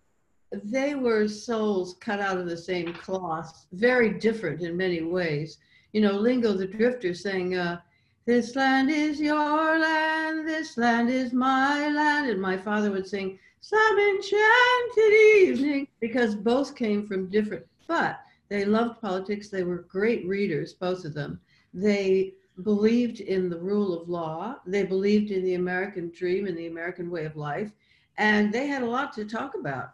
they 0.53 0.95
were 0.95 1.29
souls 1.29 1.97
cut 2.01 2.21
out 2.21 2.39
of 2.39 2.49
the 2.49 2.57
same 2.57 2.93
cloth, 2.93 3.67
very 3.73 4.11
different 4.19 4.63
in 4.63 4.77
many 4.77 5.03
ways. 5.03 5.59
You 5.93 6.01
know, 6.01 6.13
Lingo 6.13 6.53
the 6.53 6.67
Drifter 6.67 7.15
saying, 7.15 7.57
uh, 7.57 7.81
This 8.27 8.57
land 8.57 8.91
is 8.91 9.21
your 9.21 9.79
land, 9.79 10.49
this 10.49 10.77
land 10.77 11.09
is 11.09 11.33
my 11.33 11.89
land. 11.89 12.31
And 12.31 12.41
my 12.41 12.57
father 12.57 12.91
would 12.91 13.07
sing, 13.07 13.39
Some 13.61 13.99
enchanted 13.99 15.13
evening, 15.37 15.89
because 16.01 16.35
both 16.35 16.75
came 16.75 17.07
from 17.07 17.29
different, 17.29 17.67
but 17.87 18.21
they 18.51 18.65
loved 18.65 19.01
politics. 19.01 19.49
They 19.49 19.63
were 19.63 19.87
great 19.89 20.27
readers, 20.27 20.75
both 20.75 21.05
of 21.05 21.15
them. 21.15 21.41
They 21.73 22.35
believed 22.63 23.21
in 23.21 23.49
the 23.49 23.59
rule 23.59 23.99
of 23.99 24.09
law. 24.09 24.57
They 24.67 24.83
believed 24.83 25.31
in 25.31 25.45
the 25.45 25.55
American 25.55 26.11
dream 26.15 26.47
and 26.47 26.59
the 26.59 26.67
American 26.67 27.11
way 27.11 27.25
of 27.25 27.37
life. 27.37 27.71
And 28.19 28.53
they 28.53 28.67
had 28.67 28.83
a 28.83 28.87
lot 28.87 29.13
to 29.15 29.25
talk 29.25 29.55
about. 29.55 29.93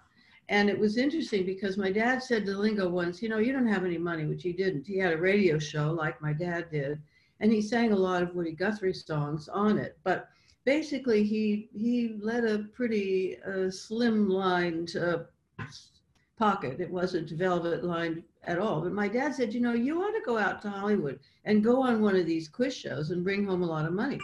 And 0.48 0.70
it 0.70 0.78
was 0.78 0.96
interesting 0.96 1.44
because 1.44 1.76
my 1.76 1.90
dad 1.90 2.22
said 2.22 2.46
to 2.46 2.56
Lingo 2.56 2.88
once, 2.88 3.20
you 3.20 3.28
know, 3.28 3.38
you 3.38 3.52
don't 3.52 3.66
have 3.66 3.84
any 3.84 3.98
money, 3.98 4.25
which 4.25 4.42
he 4.42 4.52
didn't. 4.52 4.86
He 4.86 4.98
had 4.98 5.12
a 5.12 5.18
radio 5.18 5.58
show 5.58 5.92
like 5.92 6.22
my 6.22 6.32
dad 6.32 6.70
did, 6.70 7.00
and 7.40 7.52
he 7.52 7.60
sang 7.60 7.92
a 7.92 7.96
lot 7.96 8.22
of 8.22 8.34
Woody 8.34 8.52
Guthrie 8.52 8.94
songs 8.94 9.48
on 9.48 9.76
it. 9.76 9.98
But 10.04 10.28
basically, 10.64 11.25
he 11.25 11.68
he 11.72 12.16
led 12.20 12.44
a 12.44 12.60
pretty 12.75 13.38
uh, 13.42 13.70
slim-lined 13.70 14.96
uh, 14.96 15.25
pocket. 16.38 16.81
It 16.81 16.90
wasn't 16.90 17.31
velvet 17.31 17.85
lined 17.85 18.23
at 18.45 18.59
all. 18.59 18.81
But 18.81 18.93
my 18.93 19.09
dad 19.09 19.35
said, 19.35 19.52
you 19.52 19.61
know, 19.61 19.73
you 19.73 20.02
ought 20.02 20.12
to 20.12 20.23
go 20.25 20.38
out 20.38 20.62
to 20.62 20.71
Hollywood 20.71 21.19
and 21.45 21.64
go 21.64 21.83
on 21.83 22.02
one 22.02 22.16
of 22.16 22.26
these 22.26 22.49
quiz 22.49 22.76
shows 22.76 23.11
and 23.11 23.25
bring 23.25 23.47
home 23.47 23.62
a 23.62 23.66
lot 23.66 23.87
of 23.87 23.93
money. 23.93 24.21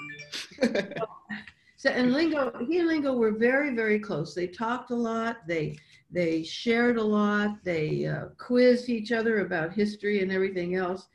so, 1.77 1.91
and 1.91 2.13
Lingo, 2.13 2.53
he 2.67 2.79
and 2.79 2.89
Lingo 2.89 3.15
were 3.15 3.33
very, 3.33 3.75
very 3.75 3.99
close. 3.99 4.35
They 4.35 4.47
talked 4.47 4.91
a 4.91 4.97
lot. 4.97 5.47
They 5.47 5.77
they 6.11 6.43
shared 6.43 6.99
a 6.99 7.03
lot. 7.03 7.65
They 7.65 8.07
uh, 8.07 8.27
quizzed 8.37 8.91
each 8.91 9.13
other 9.13 9.41
about 9.41 9.73
history 9.73 10.21
and 10.21 10.31
everything 10.31 10.75
else. 10.75 11.09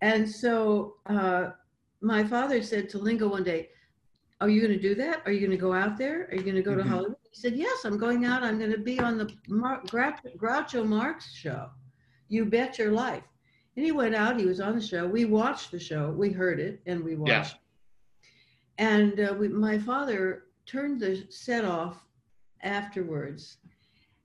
And 0.00 0.28
so 0.28 0.94
uh, 1.04 1.50
my 2.00 2.24
father 2.24 2.62
said 2.62 2.88
to 2.90 2.98
Lingo 2.98 3.28
one 3.28 3.44
day, 3.44 3.68
are 4.40 4.48
you 4.48 4.60
going 4.60 4.72
to 4.72 4.80
do 4.80 4.94
that? 4.94 5.22
Are 5.26 5.32
you 5.32 5.40
going 5.40 5.50
to 5.50 5.56
go 5.56 5.74
out 5.74 5.98
there? 5.98 6.28
Are 6.30 6.34
you 6.34 6.42
going 6.42 6.54
to 6.54 6.62
go 6.62 6.70
mm-hmm. 6.70 6.82
to 6.82 6.88
Hollywood? 6.88 7.16
He 7.38 7.42
said, 7.42 7.56
yes, 7.56 7.84
I'm 7.84 7.98
going 7.98 8.24
out. 8.24 8.42
I'm 8.42 8.58
going 8.58 8.72
to 8.72 8.78
be 8.78 8.98
on 8.98 9.16
the 9.16 9.32
Mar- 9.46 9.80
Groucho 9.84 10.84
Marx 10.84 11.32
show. 11.32 11.70
You 12.26 12.44
bet 12.44 12.80
your 12.80 12.90
life. 12.90 13.22
And 13.76 13.84
he 13.84 13.92
went 13.92 14.16
out, 14.16 14.40
he 14.40 14.44
was 14.46 14.58
on 14.58 14.74
the 14.74 14.84
show. 14.84 15.06
We 15.06 15.24
watched 15.24 15.70
the 15.70 15.78
show, 15.78 16.10
we 16.10 16.30
heard 16.30 16.58
it, 16.58 16.80
and 16.86 17.04
we 17.04 17.14
watched. 17.14 17.54
Yeah. 18.78 18.86
And 18.88 19.20
uh, 19.20 19.34
we, 19.38 19.46
my 19.46 19.78
father 19.78 20.46
turned 20.66 20.98
the 20.98 21.26
set 21.30 21.64
off 21.64 22.04
afterwards 22.64 23.58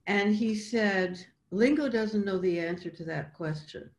and 0.08 0.36
he 0.36 0.56
said, 0.56 1.24
Lingo 1.52 1.90
doesn't 1.90 2.26
know 2.26 2.40
the 2.40 2.60
answer 2.60 2.90
to 2.90 3.04
that 3.06 3.36
question. 3.36 3.92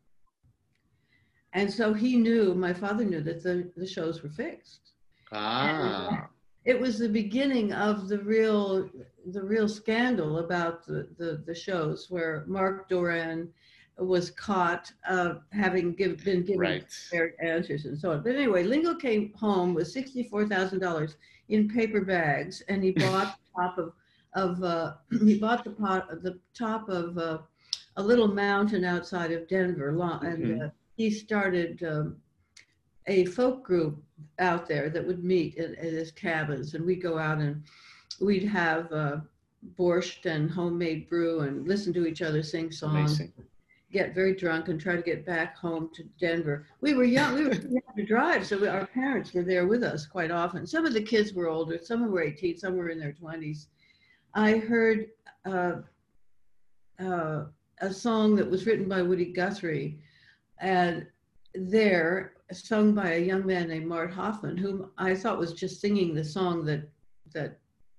And 1.52 1.72
so 1.72 1.94
he 1.94 2.16
knew, 2.16 2.52
my 2.52 2.72
father 2.72 3.04
knew 3.04 3.20
that 3.20 3.44
the, 3.44 3.70
the 3.76 3.86
shows 3.86 4.24
were 4.24 4.28
fixed. 4.30 4.90
Ah. 5.30 6.30
It 6.64 6.80
was 6.80 6.98
the 6.98 7.08
beginning 7.08 7.72
of 7.72 8.08
the 8.08 8.18
real 8.18 8.88
the 9.26 9.42
real 9.42 9.68
scandal 9.68 10.38
about 10.38 10.86
the, 10.86 11.08
the, 11.18 11.42
the 11.46 11.54
shows 11.54 12.10
where 12.10 12.44
Mark 12.46 12.88
Doran 12.88 13.48
was 13.98 14.30
caught 14.30 14.92
uh, 15.08 15.34
having 15.52 15.92
give, 15.94 16.22
been 16.24 16.42
given 16.42 16.58
right. 16.60 17.32
answers 17.42 17.84
and 17.84 17.98
so 17.98 18.12
on. 18.12 18.22
But 18.22 18.34
anyway, 18.34 18.64
Lingo 18.64 18.94
came 18.94 19.32
home 19.34 19.74
with 19.74 19.88
sixty-four 19.88 20.46
thousand 20.48 20.80
dollars 20.80 21.16
in 21.48 21.68
paper 21.68 22.00
bags, 22.00 22.62
and 22.68 22.82
he 22.82 22.90
bought 22.96 23.36
the 23.36 23.62
top 23.62 23.78
of 23.78 23.92
of 24.34 24.62
uh, 24.62 24.94
he 25.24 25.38
bought 25.38 25.64
the 25.64 25.70
pot 25.70 26.08
the 26.22 26.38
top 26.56 26.88
of 26.88 27.16
uh, 27.18 27.38
a 27.96 28.02
little 28.02 28.28
mountain 28.28 28.84
outside 28.84 29.32
of 29.32 29.48
Denver, 29.48 29.90
and 29.90 29.98
mm-hmm. 29.98 30.62
Uh, 30.64 30.68
he 30.96 31.10
started 31.10 31.82
um, 31.82 32.16
a 33.06 33.24
folk 33.26 33.64
group 33.64 34.02
out 34.38 34.66
there 34.66 34.88
that 34.88 35.06
would 35.06 35.24
meet 35.24 35.58
at, 35.58 35.72
at 35.72 35.92
his 35.92 36.10
cabins, 36.10 36.74
and 36.74 36.84
we'd 36.84 37.02
go 37.02 37.18
out 37.18 37.38
and 37.38 37.62
we'd 38.20 38.44
have 38.44 38.90
uh, 38.92 39.16
borscht 39.78 40.26
and 40.26 40.50
homemade 40.50 41.08
brew 41.08 41.40
and 41.40 41.68
listen 41.68 41.92
to 41.92 42.06
each 42.06 42.22
other 42.22 42.42
sing 42.42 42.70
songs. 42.70 43.18
Amazing 43.18 43.32
get 43.94 44.12
very 44.12 44.34
drunk 44.34 44.68
and 44.68 44.78
try 44.78 44.96
to 44.96 45.02
get 45.02 45.24
back 45.24 45.56
home 45.56 45.88
to 45.94 46.02
Denver. 46.20 46.66
We 46.80 46.94
were 46.94 47.04
young, 47.04 47.36
we 47.36 47.44
were 47.44 47.54
young 47.54 47.94
to 47.96 48.04
drive, 48.04 48.44
so 48.44 48.58
we, 48.58 48.66
our 48.66 48.86
parents 48.88 49.32
were 49.32 49.44
there 49.44 49.68
with 49.68 49.84
us 49.84 50.04
quite 50.04 50.32
often. 50.32 50.66
Some 50.66 50.84
of 50.84 50.92
the 50.92 51.00
kids 51.00 51.32
were 51.32 51.48
older, 51.48 51.78
some 51.80 52.10
were 52.10 52.20
18, 52.20 52.58
some 52.58 52.76
were 52.76 52.90
in 52.90 52.98
their 52.98 53.12
20s. 53.12 53.66
I 54.34 54.58
heard 54.58 55.06
uh, 55.46 55.74
uh, 57.00 57.44
a 57.80 57.92
song 57.92 58.34
that 58.34 58.50
was 58.50 58.66
written 58.66 58.88
by 58.88 59.00
Woody 59.00 59.26
Guthrie, 59.26 60.00
and 60.58 61.06
there, 61.54 62.33
sung 62.52 62.94
by 62.94 63.14
a 63.14 63.24
young 63.24 63.46
man 63.46 63.68
named 63.68 63.86
Mart 63.86 64.12
Hoffman, 64.12 64.56
whom 64.56 64.90
I 64.98 65.14
thought 65.14 65.38
was 65.38 65.52
just 65.52 65.80
singing 65.80 66.14
the 66.14 66.24
song 66.24 66.64
that 66.66 66.88
that 67.32 67.58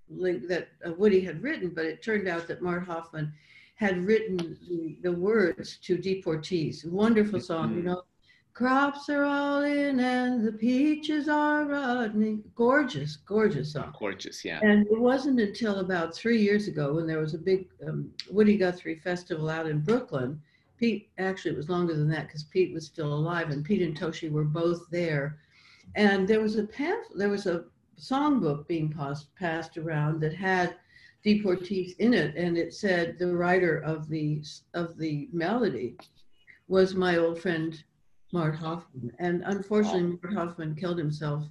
that 0.09 0.67
uh, 0.85 0.91
Woody 0.93 1.21
had 1.21 1.41
written, 1.41 1.69
but 1.69 1.85
it 1.85 2.03
turned 2.03 2.27
out 2.27 2.47
that 2.47 2.61
Mart 2.61 2.85
Hoffman 2.85 3.33
had 3.75 4.05
written 4.05 4.57
the, 4.69 4.97
the 5.01 5.11
words 5.11 5.77
to 5.83 5.97
Deportees. 5.97 6.85
Wonderful 6.85 7.39
song, 7.39 7.75
you 7.75 7.83
know. 7.83 8.03
Crops 8.53 9.09
are 9.09 9.25
all 9.25 9.63
in 9.63 9.99
and 9.99 10.47
the 10.47 10.51
peaches 10.53 11.27
are 11.27 11.65
running. 11.65 12.41
Gorgeous, 12.55 13.17
gorgeous 13.17 13.73
song. 13.73 13.93
Gorgeous, 13.99 14.45
yeah. 14.45 14.59
And 14.61 14.87
it 14.87 14.97
wasn't 14.97 15.41
until 15.41 15.79
about 15.79 16.15
three 16.15 16.41
years 16.41 16.69
ago 16.69 16.93
when 16.93 17.05
there 17.05 17.19
was 17.19 17.33
a 17.33 17.37
big 17.37 17.67
um, 17.85 18.09
Woody 18.31 18.55
Guthrie 18.55 18.95
festival 18.95 19.49
out 19.49 19.67
in 19.67 19.81
Brooklyn. 19.81 20.39
Pete, 20.77 21.09
actually, 21.17 21.51
it 21.51 21.57
was 21.57 21.69
longer 21.69 21.95
than 21.95 22.09
that 22.09 22.27
because 22.27 22.43
Pete 22.43 22.73
was 22.73 22.85
still 22.85 23.13
alive, 23.13 23.49
and 23.49 23.63
Pete 23.63 23.81
and 23.81 23.97
Toshi 23.97 24.29
were 24.29 24.43
both 24.43 24.89
there. 24.89 25.39
And 25.95 26.27
there 26.27 26.41
was 26.41 26.57
a 26.57 26.65
pamphlet, 26.65 27.17
there 27.17 27.29
was 27.29 27.45
a 27.45 27.65
songbook 27.97 28.67
being 28.67 28.91
passed, 28.91 29.33
passed 29.35 29.77
around 29.77 30.19
that 30.21 30.33
had 30.33 30.75
deportees 31.25 31.95
in 31.99 32.13
it, 32.13 32.35
and 32.35 32.57
it 32.57 32.73
said 32.73 33.17
the 33.17 33.35
writer 33.35 33.77
of 33.79 34.09
the 34.09 34.43
of 34.73 34.97
the 34.97 35.29
melody 35.31 35.97
was 36.67 36.93
my 36.93 37.17
old 37.17 37.39
friend 37.39 37.83
Mart 38.33 38.55
Hoffman, 38.55 39.11
and 39.19 39.43
unfortunately, 39.45 40.19
Mart 40.21 40.35
Hoffman 40.35 40.75
killed 40.75 40.97
himself 40.97 41.45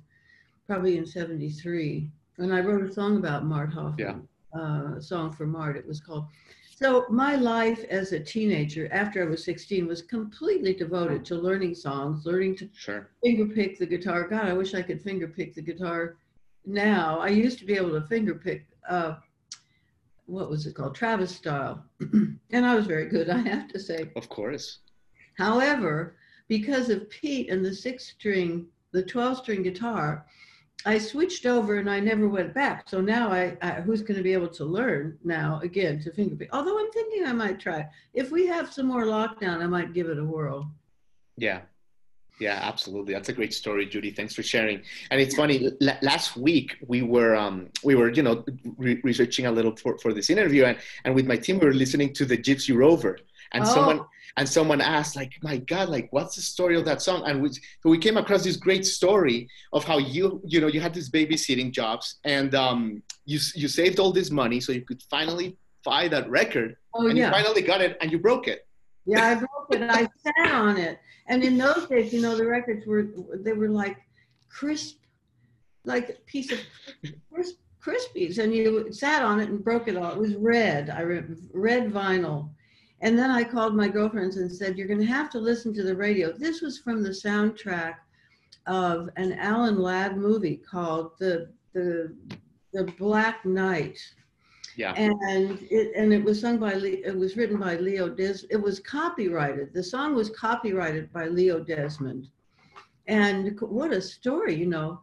probably 0.66 0.96
in 0.98 1.06
'73. 1.06 2.10
And 2.38 2.52
I 2.52 2.60
wrote 2.60 2.82
a 2.82 2.92
song 2.92 3.16
about 3.16 3.46
Mart 3.46 3.72
Hoffman, 3.72 3.98
yeah. 3.98 4.16
Uh, 4.58 5.00
song 5.00 5.32
for 5.32 5.46
Mart. 5.46 5.76
It 5.76 5.86
was 5.86 6.00
called. 6.00 6.26
So 6.76 7.06
my 7.08 7.36
life 7.36 7.84
as 7.88 8.12
a 8.12 8.18
teenager, 8.18 8.88
after 8.92 9.22
I 9.22 9.26
was 9.26 9.44
16, 9.44 9.86
was 9.86 10.02
completely 10.02 10.74
devoted 10.74 11.24
to 11.26 11.36
learning 11.36 11.76
songs, 11.76 12.26
learning 12.26 12.56
to 12.56 12.68
sure. 12.74 13.10
finger 13.22 13.46
pick 13.46 13.78
the 13.78 13.86
guitar. 13.86 14.26
God, 14.26 14.46
I 14.46 14.52
wish 14.52 14.74
I 14.74 14.82
could 14.82 15.00
finger 15.00 15.28
pick 15.28 15.54
the 15.54 15.62
guitar 15.62 16.16
now. 16.66 17.20
I 17.20 17.28
used 17.28 17.58
to 17.60 17.64
be 17.64 17.74
able 17.74 17.92
to 17.92 18.06
finger 18.08 18.34
pick 18.34 18.66
uh, 18.88 19.14
what 20.26 20.50
was 20.50 20.66
it 20.66 20.74
called? 20.74 20.94
Travis 20.94 21.34
style. 21.34 21.84
and 22.00 22.66
I 22.66 22.74
was 22.74 22.86
very 22.86 23.08
good, 23.08 23.28
I 23.28 23.38
have 23.38 23.68
to 23.68 23.78
say. 23.78 24.10
Of 24.16 24.28
course. 24.28 24.78
However, 25.36 26.16
because 26.48 26.90
of 26.90 27.08
Pete 27.10 27.50
and 27.50 27.64
the 27.64 27.74
six 27.74 28.06
string, 28.08 28.66
the 28.92 29.02
12 29.02 29.38
string 29.38 29.62
guitar, 29.62 30.26
I 30.86 30.98
switched 30.98 31.46
over 31.46 31.76
and 31.76 31.88
I 31.88 32.00
never 32.00 32.28
went 32.28 32.52
back. 32.52 32.88
So 32.88 33.00
now 33.00 33.30
I, 33.30 33.56
I 33.62 33.80
who's 33.80 34.02
going 34.02 34.18
to 34.18 34.22
be 34.22 34.34
able 34.34 34.48
to 34.48 34.64
learn 34.64 35.18
now 35.24 35.60
again 35.62 35.98
to 36.00 36.12
finger? 36.12 36.46
Although 36.52 36.78
I'm 36.78 36.90
thinking 36.92 37.24
I 37.24 37.32
might 37.32 37.58
try. 37.58 37.88
If 38.12 38.30
we 38.30 38.46
have 38.46 38.72
some 38.72 38.86
more 38.86 39.04
lockdown, 39.04 39.62
I 39.62 39.66
might 39.66 39.94
give 39.94 40.08
it 40.08 40.18
a 40.18 40.24
whirl. 40.24 40.70
Yeah, 41.36 41.62
yeah, 42.40 42.58
absolutely. 42.62 43.14
That's 43.14 43.28
a 43.28 43.32
great 43.32 43.54
story, 43.54 43.86
Judy. 43.86 44.10
Thanks 44.10 44.34
for 44.34 44.42
sharing. 44.42 44.82
And 45.10 45.20
it's 45.20 45.36
funny. 45.36 45.70
L- 45.80 45.98
last 46.02 46.36
week 46.36 46.76
we 46.86 47.02
were 47.02 47.36
um, 47.36 47.68
we 47.84 47.94
were 47.94 48.10
you 48.10 48.22
know 48.22 48.44
re- 48.76 49.00
researching 49.04 49.46
a 49.46 49.52
little 49.52 49.76
for, 49.76 49.98
for 49.98 50.12
this 50.12 50.30
interview, 50.30 50.64
and, 50.64 50.78
and 51.04 51.14
with 51.14 51.26
my 51.26 51.36
team 51.36 51.58
we 51.58 51.66
were 51.66 51.74
listening 51.74 52.12
to 52.14 52.24
the 52.24 52.36
Gypsy 52.36 52.76
Rover, 52.76 53.18
and 53.52 53.64
oh. 53.64 53.66
someone 53.66 54.00
and 54.36 54.48
someone 54.48 54.80
asked 54.80 55.14
like, 55.14 55.32
my 55.42 55.58
God, 55.58 55.88
like 55.88 56.08
what's 56.12 56.36
the 56.36 56.42
story 56.42 56.76
of 56.76 56.84
that 56.86 57.00
song? 57.02 57.22
And 57.26 57.42
we 57.42 57.50
we 57.84 57.98
came 57.98 58.16
across 58.16 58.42
this 58.42 58.56
great 58.56 58.84
story 58.84 59.48
of 59.72 59.84
how 59.84 59.98
you 59.98 60.40
you 60.44 60.60
know 60.60 60.66
you 60.66 60.80
had 60.80 60.94
these 60.94 61.10
babysitting 61.10 61.70
jobs, 61.72 62.16
and 62.24 62.54
um, 62.54 63.02
you 63.24 63.38
you 63.54 63.68
saved 63.68 63.98
all 63.98 64.12
this 64.12 64.30
money 64.30 64.60
so 64.60 64.72
you 64.72 64.82
could 64.82 65.02
finally 65.10 65.56
buy 65.84 66.08
that 66.08 66.28
record, 66.28 66.76
oh, 66.94 67.06
and 67.06 67.16
yeah. 67.16 67.26
you 67.26 67.32
finally 67.32 67.62
got 67.62 67.80
it, 67.80 67.96
and 68.00 68.10
you 68.10 68.18
broke 68.18 68.48
it. 68.48 68.66
Yeah, 69.06 69.26
I 69.26 69.34
broke 69.34 69.68
it. 69.70 69.82
I 69.90 70.08
sat 70.22 70.52
on 70.52 70.78
it. 70.78 70.98
And 71.26 71.42
in 71.42 71.56
those 71.56 71.86
days, 71.86 72.12
you 72.12 72.20
know, 72.20 72.36
the 72.36 72.46
records 72.46 72.86
were 72.86 73.06
they 73.38 73.52
were 73.52 73.68
like 73.68 73.96
crisp, 74.48 74.98
like 75.84 76.08
a 76.10 76.12
piece 76.26 76.52
of 76.52 76.58
crisp, 77.32 77.56
crispies, 77.82 78.38
and 78.38 78.54
you 78.54 78.92
sat 78.92 79.22
on 79.22 79.40
it 79.40 79.48
and 79.48 79.62
broke 79.64 79.88
it 79.88 79.96
all. 79.96 80.12
It 80.12 80.18
was 80.18 80.34
red. 80.34 80.90
I 80.90 81.02
read 81.02 81.36
red 81.52 81.92
vinyl. 81.92 82.50
And 83.04 83.18
then 83.18 83.30
I 83.30 83.44
called 83.44 83.76
my 83.76 83.86
girlfriends 83.86 84.38
and 84.38 84.50
said, 84.50 84.76
"You're 84.76 84.88
going 84.88 85.06
to 85.06 85.16
have 85.18 85.30
to 85.30 85.38
listen 85.38 85.72
to 85.74 85.82
the 85.82 85.94
radio." 85.94 86.32
This 86.32 86.62
was 86.62 86.78
from 86.78 87.02
the 87.02 87.10
soundtrack 87.10 87.96
of 88.66 89.10
an 89.16 89.34
Alan 89.34 89.78
Ladd 89.78 90.16
movie 90.16 90.56
called 90.56 91.12
the 91.18 91.50
the 91.74 92.14
the 92.72 92.84
Black 92.98 93.44
Knight 93.44 93.98
Yeah. 94.76 94.92
And 94.96 95.58
it 95.70 95.92
and 95.94 96.12
it 96.12 96.24
was 96.24 96.40
sung 96.40 96.56
by 96.58 96.74
Le- 96.74 97.02
it 97.10 97.16
was 97.24 97.36
written 97.36 97.58
by 97.58 97.76
Leo 97.76 98.08
Des. 98.08 98.38
It 98.50 98.60
was 98.68 98.80
copyrighted. 98.80 99.72
The 99.74 99.82
song 99.94 100.14
was 100.14 100.30
copyrighted 100.30 101.12
by 101.12 101.26
Leo 101.28 101.60
Desmond. 101.60 102.24
And 103.06 103.60
what 103.60 103.92
a 103.92 104.00
story, 104.00 104.54
you 104.62 104.66
know. 104.66 105.00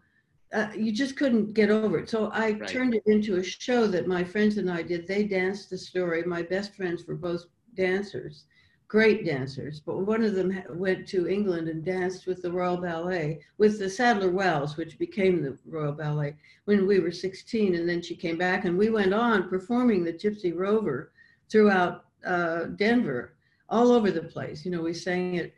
Uh, 0.52 0.70
you 0.76 0.92
just 0.92 1.16
couldn't 1.16 1.54
get 1.54 1.70
over 1.70 2.00
it. 2.00 2.10
So 2.10 2.20
I 2.34 2.48
Right. 2.52 2.68
turned 2.68 2.96
it 2.96 3.04
into 3.06 3.36
a 3.38 3.44
show 3.44 3.82
that 3.88 4.08
my 4.16 4.24
friends 4.24 4.58
and 4.58 4.70
I 4.70 4.82
did. 4.82 5.08
They 5.08 5.24
danced 5.24 5.70
the 5.70 5.78
story. 5.78 6.24
My 6.24 6.42
best 6.42 6.74
friends 6.76 7.06
were 7.08 7.16
both 7.16 7.46
dancers, 7.76 8.46
great 8.88 9.26
dancers. 9.26 9.80
But 9.80 10.00
one 10.00 10.24
of 10.24 10.36
them 10.36 10.62
went 10.72 11.08
to 11.10 11.28
England 11.28 11.68
and 11.68 11.84
danced 11.84 12.28
with 12.28 12.42
the 12.42 12.52
Royal 12.52 12.78
Ballet, 12.78 13.40
with 13.58 13.80
the 13.80 13.90
Sadler 13.90 14.32
Wells, 14.32 14.78
which 14.78 15.00
became 15.00 15.42
the 15.42 15.58
Royal 15.66 15.94
Ballet 15.94 16.36
when 16.66 16.86
we 16.86 17.00
were 17.00 17.12
16. 17.12 17.76
And 17.76 17.88
then 17.88 18.02
she 18.02 18.16
came 18.16 18.38
back, 18.38 18.66
and 18.66 18.78
we 18.78 18.90
went 18.90 19.14
on 19.14 19.50
performing 19.50 20.04
the 20.04 20.14
Gypsy 20.14 20.56
Rover 20.56 21.12
throughout 21.50 22.06
uh, 22.26 22.66
Denver, 22.76 23.36
all 23.70 23.92
over 23.92 24.12
the 24.12 24.24
place. 24.24 24.66
You 24.66 24.72
know, 24.72 24.82
we 24.82 24.94
sang 24.94 25.36
it. 25.36 25.54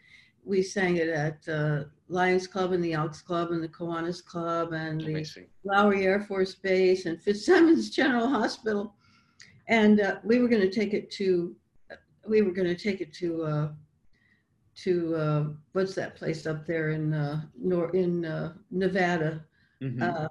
We 0.45 0.61
sang 0.61 0.97
it 0.97 1.07
at 1.07 1.47
uh, 1.47 1.85
Lions 2.09 2.47
Club 2.47 2.73
and 2.73 2.83
the 2.83 2.93
Elks 2.93 3.21
Club 3.21 3.51
and 3.51 3.63
the 3.63 3.67
Kiwanis 3.67 4.23
Club 4.23 4.73
and 4.73 5.01
the 5.01 5.07
Amazing. 5.07 5.47
Lowry 5.63 6.05
Air 6.05 6.21
Force 6.21 6.53
Base 6.53 7.05
and 7.05 7.21
Fitzsimons 7.21 7.89
General 7.89 8.27
Hospital, 8.27 8.93
and 9.67 10.01
uh, 10.01 10.17
we 10.23 10.39
were 10.39 10.47
going 10.47 10.61
to 10.61 10.69
take 10.69 10.93
it 10.93 11.09
to, 11.11 11.55
we 12.27 12.41
were 12.41 12.51
going 12.51 12.67
to 12.67 12.75
take 12.75 13.01
it 13.01 13.13
to, 13.15 13.43
uh, 13.43 13.69
to 14.75 15.15
uh, 15.15 15.43
what's 15.73 15.93
that 15.95 16.15
place 16.15 16.45
up 16.45 16.65
there 16.65 16.89
in 16.91 17.13
uh, 17.13 17.41
nor 17.59 17.89
in 17.95 18.25
uh, 18.25 18.53
Nevada? 18.71 19.45
Mhm. 19.81 20.01
Uh, 20.01 20.27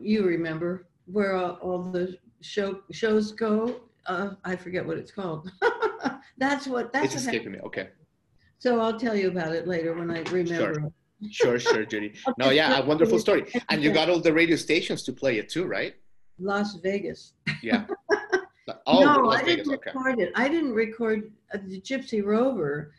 you 0.00 0.24
remember 0.24 0.86
where 1.06 1.34
all, 1.34 1.52
all 1.62 1.82
the 1.82 2.16
show 2.40 2.80
shows 2.90 3.32
go? 3.32 3.82
Uh, 4.06 4.30
I 4.44 4.56
forget 4.56 4.86
what 4.86 4.98
it's 4.98 5.12
called. 5.12 5.50
that's 6.38 6.66
what 6.66 6.92
that's 6.92 7.06
it's 7.06 7.14
what 7.14 7.34
escaping 7.34 7.52
me. 7.52 7.60
Okay. 7.60 7.88
so 8.58 8.80
I'll 8.80 8.98
tell 8.98 9.14
you 9.16 9.28
about 9.28 9.54
it 9.54 9.66
later 9.66 9.94
when 9.94 10.10
I 10.10 10.20
remember. 10.30 10.92
Sure, 11.30 11.58
sure, 11.58 11.84
Judy. 11.84 12.14
No, 12.38 12.50
yeah, 12.50 12.78
a 12.78 12.84
wonderful 12.84 13.18
story. 13.18 13.46
And 13.68 13.82
you 13.82 13.92
got 14.00 14.08
all 14.10 14.18
the 14.18 14.32
radio 14.32 14.56
stations 14.56 15.02
to 15.04 15.12
play 15.12 15.38
it 15.38 15.48
too, 15.48 15.66
right? 15.66 15.94
Las 16.38 16.74
Vegas. 16.82 17.34
Yeah. 17.62 17.86
Oh, 18.86 19.00
no, 19.00 19.30
I 19.30 19.42
didn't 19.42 19.72
Okay. 19.72 19.90
record 19.92 20.20
it. 20.20 20.32
I 20.34 20.48
didn't 20.48 20.72
record 20.72 21.32
uh, 21.54 21.58
the 21.66 21.80
Gypsy 21.80 22.24
Rover 22.24 22.92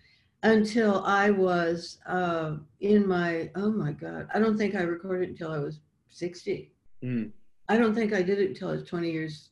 until 0.44 1.04
I 1.06 1.30
was 1.30 2.00
uh, 2.06 2.58
in 2.80 3.08
my. 3.08 3.50
Oh 3.56 3.72
my 3.72 3.92
God! 3.92 4.28
I 4.34 4.40
don't 4.40 4.58
think 4.58 4.76
I 4.76 4.82
recorded 4.82 5.30
it 5.30 5.32
until 5.32 5.52
I 5.52 5.60
was 5.60 5.80
sixty. 6.10 6.72
Mm. 7.04 7.32
I 7.70 7.78
don't 7.78 7.96
think 7.96 8.14
I 8.14 8.22
did 8.22 8.40
it 8.40 8.50
until 8.50 8.70
I 8.70 8.74
was 8.74 8.84
twenty 8.84 9.12
years, 9.12 9.50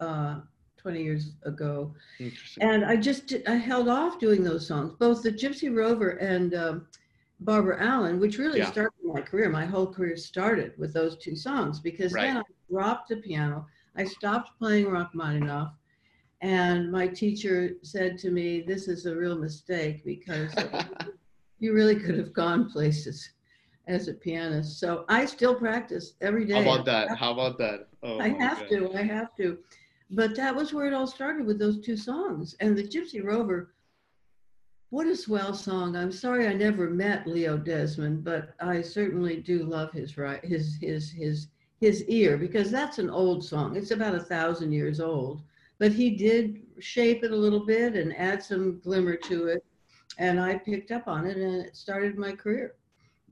uh, 0.00 0.40
twenty 0.76 1.02
years 1.02 1.32
ago. 1.44 1.94
Interesting. 2.20 2.62
And 2.68 2.84
I 2.84 2.96
just 2.96 3.32
I 3.46 3.54
held 3.54 3.88
off 3.88 4.18
doing 4.18 4.42
those 4.44 4.66
songs, 4.66 4.92
both 4.98 5.22
the 5.22 5.32
Gypsy 5.32 5.74
Rover 5.74 6.10
and 6.10 6.54
um, 6.54 6.86
Barbara 7.40 7.84
Allen, 7.84 8.18
which 8.20 8.38
really 8.38 8.58
Yeah. 8.58 8.70
started 8.70 8.92
my 9.04 9.20
career. 9.20 9.48
My 9.48 9.64
whole 9.66 9.86
career 9.92 10.16
started 10.16 10.72
with 10.78 10.92
those 10.92 11.16
two 11.18 11.36
songs 11.36 11.80
because 11.80 12.12
then 12.12 12.38
I 12.38 12.42
dropped 12.70 13.08
the 13.08 13.16
piano. 13.16 13.66
I 13.96 14.04
stopped 14.04 14.58
playing 14.58 14.86
Rachmaninoff, 14.86 15.72
and 16.42 16.92
my 16.92 17.06
teacher 17.08 17.76
said 17.82 18.18
to 18.18 18.30
me, 18.30 18.60
"This 18.60 18.88
is 18.88 19.06
a 19.06 19.16
real 19.16 19.38
mistake 19.38 20.04
because 20.04 20.54
you 21.58 21.72
really 21.72 21.96
could 21.96 22.18
have 22.18 22.32
gone 22.32 22.70
places 22.70 23.30
as 23.86 24.08
a 24.08 24.14
pianist." 24.14 24.78
So 24.78 25.04
I 25.08 25.24
still 25.24 25.54
practice 25.54 26.14
every 26.20 26.44
day. 26.44 26.62
How 26.62 26.74
about 26.74 26.84
that? 26.86 27.16
How 27.16 27.32
about 27.32 27.58
that? 27.58 27.88
Oh, 28.02 28.20
I 28.20 28.28
have 28.28 28.60
God. 28.60 28.68
to. 28.68 28.94
I 28.94 29.02
have 29.02 29.34
to. 29.36 29.58
But 30.10 30.36
that 30.36 30.54
was 30.54 30.72
where 30.72 30.86
it 30.86 30.94
all 30.94 31.06
started 31.06 31.46
with 31.46 31.58
those 31.58 31.80
two 31.80 31.96
songs. 31.96 32.54
And 32.60 32.76
the 32.76 32.86
Gypsy 32.86 33.24
Rover, 33.24 33.74
what 34.90 35.08
a 35.08 35.16
swell 35.16 35.52
song. 35.52 35.96
I'm 35.96 36.12
sorry 36.12 36.46
I 36.46 36.52
never 36.52 36.88
met 36.90 37.26
Leo 37.26 37.56
Desmond, 37.56 38.22
but 38.22 38.54
I 38.60 38.82
certainly 38.82 39.38
do 39.40 39.64
love 39.64 39.90
his 39.92 40.16
right 40.16 40.44
his 40.44 40.76
his 40.80 41.10
his 41.10 41.48
his 41.86 42.04
ear 42.08 42.36
because 42.36 42.68
that's 42.70 42.98
an 42.98 43.08
old 43.08 43.44
song. 43.44 43.76
It's 43.76 43.92
about 43.92 44.16
a 44.16 44.26
thousand 44.34 44.72
years 44.72 44.98
old. 45.00 45.42
But 45.78 45.92
he 45.92 46.10
did 46.10 46.62
shape 46.80 47.22
it 47.22 47.30
a 47.30 47.42
little 47.44 47.64
bit 47.64 47.94
and 47.94 48.16
add 48.16 48.42
some 48.42 48.80
glimmer 48.80 49.16
to 49.30 49.46
it. 49.46 49.64
And 50.18 50.40
I 50.40 50.58
picked 50.58 50.90
up 50.90 51.06
on 51.06 51.26
it 51.26 51.36
and 51.36 51.54
it 51.64 51.76
started 51.76 52.18
my 52.18 52.32
career. 52.32 52.74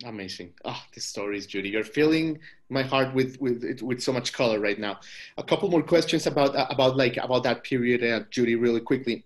Amazing. 0.04 0.52
Oh, 0.64 0.80
these 0.92 1.04
stories, 1.04 1.46
Judy. 1.46 1.70
You're 1.70 1.92
filling 1.98 2.38
my 2.68 2.82
heart 2.82 3.14
with 3.14 3.40
with 3.40 3.80
with 3.88 4.00
so 4.02 4.12
much 4.12 4.32
color 4.32 4.58
right 4.68 4.78
now. 4.78 4.94
A 5.38 5.44
couple 5.50 5.70
more 5.70 5.84
questions 5.94 6.26
about 6.26 6.50
about 6.74 6.96
like 6.96 7.16
about 7.16 7.42
that 7.44 7.62
period, 7.62 8.00
uh, 8.04 8.24
Judy, 8.30 8.56
really 8.56 8.80
quickly. 8.80 9.24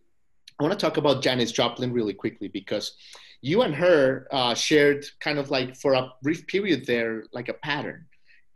I 0.59 0.63
want 0.63 0.73
to 0.79 0.83
talk 0.87 0.97
about 0.99 1.23
Janis 1.23 1.53
Joplin 1.53 1.91
really 1.93 2.17
quickly 2.25 2.49
because 2.49 2.87
you 3.41 3.63
and 3.63 3.75
her 3.75 4.29
uh, 4.31 4.55
shared 4.55 5.07
kind 5.21 5.39
of 5.39 5.51
like 5.51 5.75
for 5.83 5.95
a 5.95 6.13
brief 6.23 6.47
period 6.47 6.87
there, 6.87 7.25
like 7.33 7.49
a 7.49 7.55
pattern. 7.55 8.08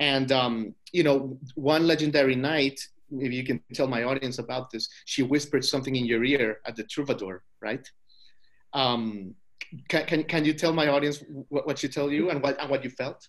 And 0.02 0.32
um, 0.32 0.74
you 0.90 1.04
know, 1.04 1.38
one 1.54 1.86
legendary 1.86 2.34
night, 2.34 2.80
maybe 3.08 3.36
you 3.36 3.44
can 3.44 3.62
tell 3.72 3.86
my 3.86 4.02
audience 4.02 4.40
about 4.40 4.68
this. 4.72 4.88
She 5.04 5.22
whispered 5.22 5.64
something 5.64 5.94
in 5.94 6.06
your 6.06 6.24
ear 6.24 6.58
at 6.66 6.74
the 6.74 6.82
Troubadour, 6.82 7.44
right? 7.60 7.88
Um, 8.72 9.36
can, 9.88 10.04
can, 10.06 10.24
can 10.24 10.44
you 10.44 10.54
tell 10.54 10.72
my 10.72 10.88
audience 10.88 11.22
what, 11.48 11.68
what 11.68 11.78
she 11.78 11.88
told 11.88 12.10
you 12.10 12.30
and 12.30 12.42
what, 12.42 12.60
and 12.60 12.68
what 12.68 12.82
you 12.82 12.90
felt? 12.90 13.28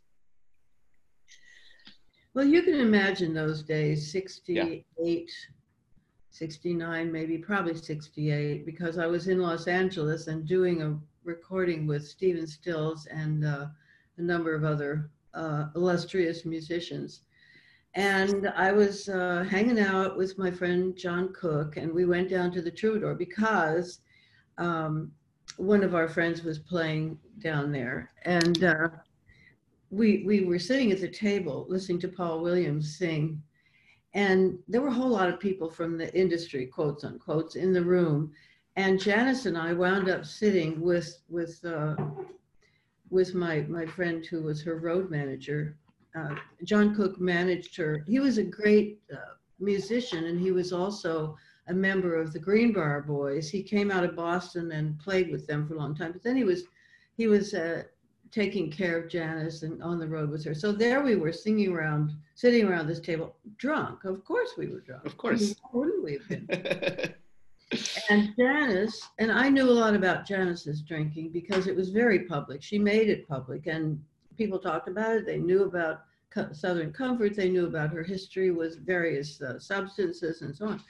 Well, 2.33 2.45
you 2.45 2.63
can 2.63 2.79
imagine 2.79 3.35
those 3.35 3.61
days 3.61 4.11
68, 4.11 5.31
69, 6.31 7.11
maybe, 7.11 7.37
probably 7.37 7.75
68, 7.75 8.65
because 8.65 8.97
I 8.97 9.05
was 9.05 9.27
in 9.27 9.39
Los 9.39 9.67
Angeles 9.67 10.25
and 10.25 10.47
doing 10.47 10.81
a 10.81 10.97
recording 11.23 11.85
with 11.85 12.07
Stephen 12.07 12.47
Stills 12.47 13.05
and 13.05 13.45
uh, 13.45 13.67
a 14.17 14.21
number 14.21 14.55
of 14.55 14.63
other 14.63 15.11
uh, 15.33 15.65
illustrious 15.75 16.45
musicians. 16.45 17.21
And 17.95 18.49
I 18.55 18.71
was 18.71 19.07
uh, 19.07 19.45
hanging 19.49 19.79
out 19.79 20.17
with 20.17 20.37
my 20.37 20.49
friend 20.49 20.97
John 20.97 21.31
Cooke, 21.33 21.77
and 21.77 21.93
we 21.93 22.05
went 22.05 22.29
down 22.29 22.51
to 22.53 22.61
the 22.61 22.71
Troubadour 22.71 23.13
because 23.13 23.99
um, 24.57 25.11
one 25.57 25.83
of 25.83 25.93
our 25.93 26.07
friends 26.07 26.43
was 26.43 26.57
playing 26.57 27.19
down 27.39 27.71
there. 27.71 28.09
And 28.23 28.63
uh, 28.63 28.87
we 29.91 30.23
we 30.25 30.41
were 30.41 30.59
sitting 30.59 30.91
at 30.91 31.01
the 31.01 31.07
table 31.07 31.67
listening 31.69 31.99
to 31.99 32.07
Paul 32.07 32.41
Williams 32.41 32.97
sing, 32.97 33.41
and 34.15 34.57
there 34.67 34.81
were 34.81 34.87
a 34.87 34.93
whole 34.93 35.09
lot 35.09 35.29
of 35.29 35.39
people 35.39 35.69
from 35.69 35.97
the 35.97 36.13
industry, 36.17 36.65
quotes 36.65 37.03
unquotes, 37.03 37.55
in 37.55 37.73
the 37.73 37.83
room, 37.83 38.31
and 38.75 38.99
Janis 38.99 39.45
and 39.45 39.57
I 39.57 39.73
wound 39.73 40.09
up 40.09 40.25
sitting 40.25 40.81
with 40.81 41.19
with 41.29 41.63
uh, 41.63 41.95
with 43.09 43.33
my 43.33 43.61
my 43.61 43.85
friend 43.85 44.25
who 44.25 44.43
was 44.43 44.61
her 44.63 44.77
road 44.77 45.09
manager. 45.09 45.77
Uh, 46.15 46.35
John 46.63 46.95
Cooke 46.95 47.19
managed 47.19 47.75
her. 47.77 48.03
He 48.07 48.19
was 48.19 48.37
a 48.37 48.43
great 48.43 49.01
uh, 49.11 49.33
musician, 49.59 50.25
and 50.25 50.39
he 50.39 50.51
was 50.51 50.71
also 50.71 51.35
a 51.67 51.73
member 51.73 52.15
of 52.15 52.33
the 52.33 52.39
Greenbrier 52.39 53.01
Boys. 53.01 53.49
He 53.49 53.63
came 53.63 53.89
out 53.89 54.03
of 54.03 54.15
Boston 54.15 54.71
and 54.71 54.99
played 54.99 55.31
with 55.31 55.47
them 55.47 55.67
for 55.67 55.75
a 55.75 55.77
long 55.77 55.95
time, 55.95 56.11
but 56.11 56.23
then 56.23 56.35
he 56.35 56.43
was 56.43 56.63
he 57.15 57.27
was 57.27 57.53
uh, 57.53 57.83
taking 58.31 58.71
care 58.71 58.97
of 58.97 59.09
Janis 59.09 59.61
and 59.61 59.81
on 59.83 59.99
the 59.99 60.07
road 60.07 60.29
with 60.29 60.43
her. 60.45 60.55
So 60.55 60.71
there 60.71 61.03
we 61.03 61.15
were 61.15 61.31
singing 61.31 61.71
around, 61.71 62.11
sitting 62.35 62.65
around 62.65 62.87
this 62.87 62.99
table, 62.99 63.35
drunk. 63.57 64.05
Of 64.05 64.25
course 64.25 64.51
we 64.57 64.67
were 64.67 64.79
drunk. 64.79 65.05
Of 65.05 65.17
course. 65.17 65.55
Why 65.61 65.79
wouldn't 65.79 66.03
we 66.03 66.13
have 66.13 66.27
been? 66.27 67.13
and 68.09 68.33
Janis, 68.37 69.09
and 69.19 69.31
I 69.31 69.49
knew 69.49 69.69
a 69.69 69.71
lot 69.71 69.95
about 69.95 70.25
Janis's 70.25 70.81
drinking 70.81 71.29
because 71.29 71.67
it 71.67 71.75
was 71.75 71.89
very 71.89 72.19
public. 72.19 72.61
She 72.61 72.77
made 72.77 73.09
it 73.09 73.27
public 73.27 73.67
and 73.67 74.01
people 74.37 74.59
talked 74.59 74.87
about 74.87 75.15
it. 75.15 75.25
They 75.25 75.37
knew 75.37 75.63
about 75.63 76.01
Southern 76.51 76.91
Comfort. 76.91 77.35
They 77.35 77.49
knew 77.49 77.67
about 77.67 77.91
her 77.91 78.03
history 78.03 78.51
with 78.51 78.85
various 78.85 79.41
uh, 79.41 79.59
substances 79.59 80.41
and 80.41 80.55
so 80.55 80.67
on. 80.67 80.83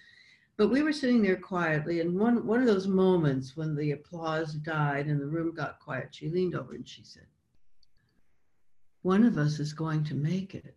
But 0.55 0.69
we 0.69 0.83
were 0.83 0.93
sitting 0.93 1.23
there 1.23 1.35
quietly, 1.35 1.99
and 1.99 2.17
one, 2.17 2.45
one 2.45 2.59
of 2.59 2.67
those 2.67 2.87
moments 2.87 3.57
when 3.57 3.75
the 3.75 3.91
applause 3.91 4.53
died 4.53 5.07
and 5.07 5.19
the 5.19 5.25
room 5.25 5.53
got 5.53 5.79
quiet, 5.79 6.09
she 6.11 6.29
leaned 6.29 6.53
over 6.53 6.75
and 6.75 6.87
she 6.87 7.03
said, 7.03 7.25
One 9.01 9.23
of 9.23 9.37
us 9.37 9.59
is 9.59 9.73
going 9.73 10.03
to 10.05 10.13
make 10.13 10.53
it, 10.53 10.75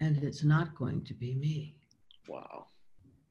and 0.00 0.22
it's 0.22 0.44
not 0.44 0.74
going 0.74 1.02
to 1.04 1.14
be 1.14 1.34
me. 1.34 1.76
wow. 2.28 2.66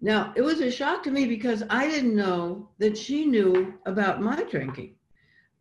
Now, 0.04 0.34
it 0.36 0.42
was 0.42 0.60
a 0.60 0.70
shock 0.70 1.02
to 1.04 1.12
me 1.12 1.26
because 1.26 1.64
I 1.70 1.88
didn't 1.88 2.14
know 2.14 2.68
that 2.78 2.98
she 2.98 3.26
knew 3.26 3.74
about 3.86 4.22
my 4.22 4.44
drinking. 4.44 4.96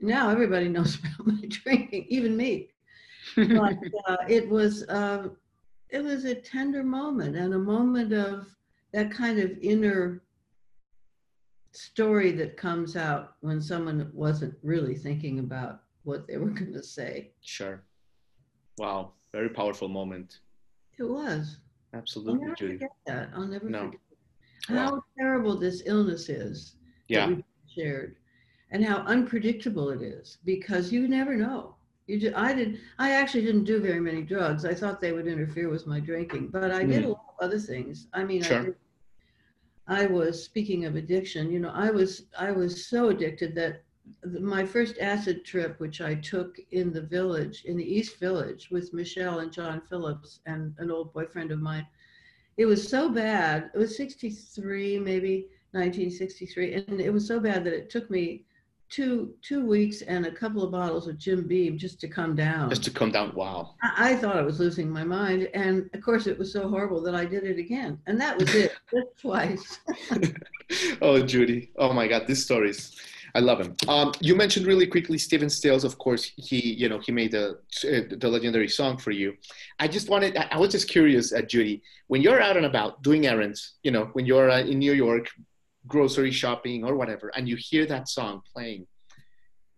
Now 0.01 0.31
everybody 0.31 0.69
knows 0.77 0.99
about 0.99 1.29
my 1.29 1.47
drinking, 1.49 2.07
even 2.09 2.37
me. 2.37 2.71
But 3.37 3.77
uh, 4.07 4.17
it 4.29 4.49
was 4.49 4.83
uh, 4.89 5.29
it 5.91 6.03
was 6.03 6.25
a 6.25 6.35
tender 6.35 6.83
moment 6.83 7.37
and 7.37 7.55
a 7.55 7.59
moment 7.59 8.13
of 8.13 8.49
that 8.93 9.13
kind 9.13 9.39
of 9.39 9.57
inner 9.63 10.25
story 11.71 12.33
that 12.33 12.57
comes 12.57 12.97
out 12.97 13.37
when 13.43 13.61
someone 13.61 14.11
wasn't 14.13 14.55
really 14.65 14.97
thinking 14.97 15.39
about 15.39 15.83
what 16.03 16.27
they 16.27 16.37
were 16.37 16.51
going 16.51 16.73
to 16.73 16.83
say. 16.83 17.31
Sure. 17.43 17.81
Wow. 18.77 19.13
Very 19.31 19.51
powerful 19.51 19.89
moment. 19.89 20.41
It 20.99 21.05
was. 21.05 21.59
Absolutely, 21.95 22.33
I'll 22.35 22.41
never 22.41 22.57
Judy. 22.57 22.75
forget 22.75 22.91
that. 23.07 23.31
I'll 23.35 23.47
never 23.47 23.69
No. 23.69 23.85
forget 23.85 24.01
how 24.69 25.03
terrible 25.19 25.57
this 25.57 25.83
illness 25.87 26.29
is 26.29 26.77
Yeah. 27.09 27.27
that 27.27 27.37
we 27.37 27.45
shared 27.75 28.17
and 28.71 28.85
how 28.85 28.99
unpredictable 28.99 29.91
it 29.91 30.03
is 30.03 30.39
because 30.45 30.93
you 30.93 31.09
never 31.09 31.35
know 31.35 31.77
you 32.07 32.19
ju- 32.19 32.33
i 32.37 32.53
did 32.53 32.81
i 32.99 33.13
actually 33.13 33.43
didn't 33.43 33.65
do 33.65 33.81
very 33.81 34.01
many 34.01 34.23
drugs 34.23 34.65
i 34.65 34.75
thought 34.75 35.01
they 35.01 35.13
would 35.13 35.27
interfere 35.27 35.69
with 35.69 35.87
my 35.87 36.01
drinking 36.01 36.49
but 36.49 36.71
i 36.71 36.83
did 36.83 37.03
hmm. 37.03 37.11
a 37.11 37.13
lot 37.13 37.35
of 37.39 37.45
other 37.45 37.59
things 37.59 38.09
i 38.13 38.25
mean. 38.25 38.43
Sure. 38.43 38.61
I, 38.61 38.65
did, 38.65 38.77
I 39.89 40.07
was 40.07 40.43
speaking 40.43 40.85
of 40.85 40.97
addiction 40.97 41.51
you 41.51 41.61
know 41.61 41.73
i 41.75 41.91
was 41.91 42.25
i 42.39 42.51
was 42.51 42.87
so 42.87 43.09
addicted 43.09 43.55
that 43.57 43.83
my 44.41 44.65
first 44.65 44.99
acid 44.99 45.45
trip 45.45 45.79
which 45.79 46.01
i 46.01 46.15
took 46.15 46.57
in 46.73 46.93
the 46.93 47.03
village 47.03 47.65
in 47.67 47.77
the 47.77 47.85
east 47.85 48.19
village 48.19 48.69
with 48.71 48.93
michelle 48.93 49.41
and 49.41 49.53
john 49.53 49.81
phillips 49.89 50.41
and 50.47 50.75
an 50.79 50.91
old 50.91 51.13
boyfriend 51.13 51.51
of 51.53 51.61
mine 51.61 51.87
it 52.57 52.67
was 52.67 52.87
so 52.89 53.09
bad 53.09 53.71
it 53.75 53.79
was 53.79 53.97
63 53.97 54.99
maybe 54.99 55.49
1963 55.73 56.75
and 56.75 57.01
it 57.01 57.13
was 57.13 57.27
so 57.27 57.41
bad 57.41 57.65
that 57.65 57.73
it 57.73 57.91
took 57.91 58.11
me 58.11 58.45
two 58.91 59.33
two 59.41 59.65
weeks 59.65 60.03
and 60.03 60.27
a 60.27 60.31
couple 60.31 60.63
of 60.63 60.71
bottles 60.71 61.09
of 61.09 61.17
jim 61.17 61.49
beam 61.49 61.79
just 61.79 61.99
to 61.99 62.09
come 62.09 62.37
down 62.37 62.69
Just 62.69 62.85
to 62.85 62.91
come 62.91 63.11
down. 63.11 63.35
Wow. 63.35 63.75
I, 63.83 64.11
I 64.13 64.17
thought 64.17 64.37
i 64.37 64.43
was 64.43 64.61
losing 64.61 64.91
my 64.91 65.05
mind 65.05 65.49
and 65.55 65.89
of 65.95 66.03
course 66.03 66.27
it 66.27 66.39
was 66.39 66.53
so 66.53 66.69
horrible 66.69 67.03
that 67.03 67.15
i 67.15 67.25
did 67.25 67.45
it 67.45 67.59
again 67.59 67.99
and 68.07 68.21
that 68.21 68.39
was 68.39 68.55
it 68.55 68.73
just 68.93 69.19
twice 69.19 69.81
oh, 71.03 71.23
Judy. 71.23 71.71
Oh 71.77 71.93
my 71.93 72.07
God, 72.07 72.27
these 72.27 72.45
stories. 72.45 72.97
I 73.35 73.41
love 73.41 73.61
him. 73.61 73.75
Um, 73.89 74.13
you 74.21 74.35
mentioned 74.35 74.67
really 74.67 74.87
quickly 74.87 75.17
Stephen 75.19 75.49
Stills. 75.49 75.85
Of 75.85 75.99
course, 75.99 76.33
he 76.37 76.75
you 76.75 76.89
know 76.89 76.99
he 76.99 77.13
made 77.13 77.33
the 77.33 77.59
uh, 77.85 78.17
the 78.17 78.29
legendary 78.29 78.69
song 78.69 78.99
for 78.99 79.11
you. 79.11 79.35
I 79.79 79.89
just 79.89 80.09
wanted. 80.09 80.37
I 80.37 80.59
was 80.59 80.73
just 80.73 80.89
curious, 80.89 81.33
uh, 81.33 81.43
Judy, 81.43 81.83
when 82.09 82.21
you're 82.23 82.41
out 82.41 82.57
and 82.57 82.67
about 82.67 83.03
doing 83.03 83.27
errands, 83.27 83.75
you 83.83 83.91
know, 83.91 84.05
when 84.13 84.27
you're 84.27 84.51
uh, 84.51 84.61
in 84.61 84.79
New 84.79 84.93
York, 84.93 85.31
grocery 85.87 86.31
shopping 86.31 86.85
or 86.85 86.95
whatever, 86.97 87.33
and 87.37 87.49
you 87.49 87.57
hear 87.57 87.87
that 87.87 88.09
song 88.09 88.43
playing, 88.53 88.87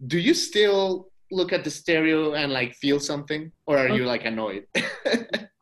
do 0.07 0.19
you 0.19 0.35
still 0.35 1.09
look 1.31 1.53
at 1.53 1.65
the 1.65 1.71
stereo 1.71 2.35
and 2.35 2.53
like 2.53 2.75
feel 2.75 2.99
something, 2.99 3.53
or 3.67 3.79
are 3.79 3.89
you 3.89 4.05
like 4.05 4.25
annoyed? 4.25 4.67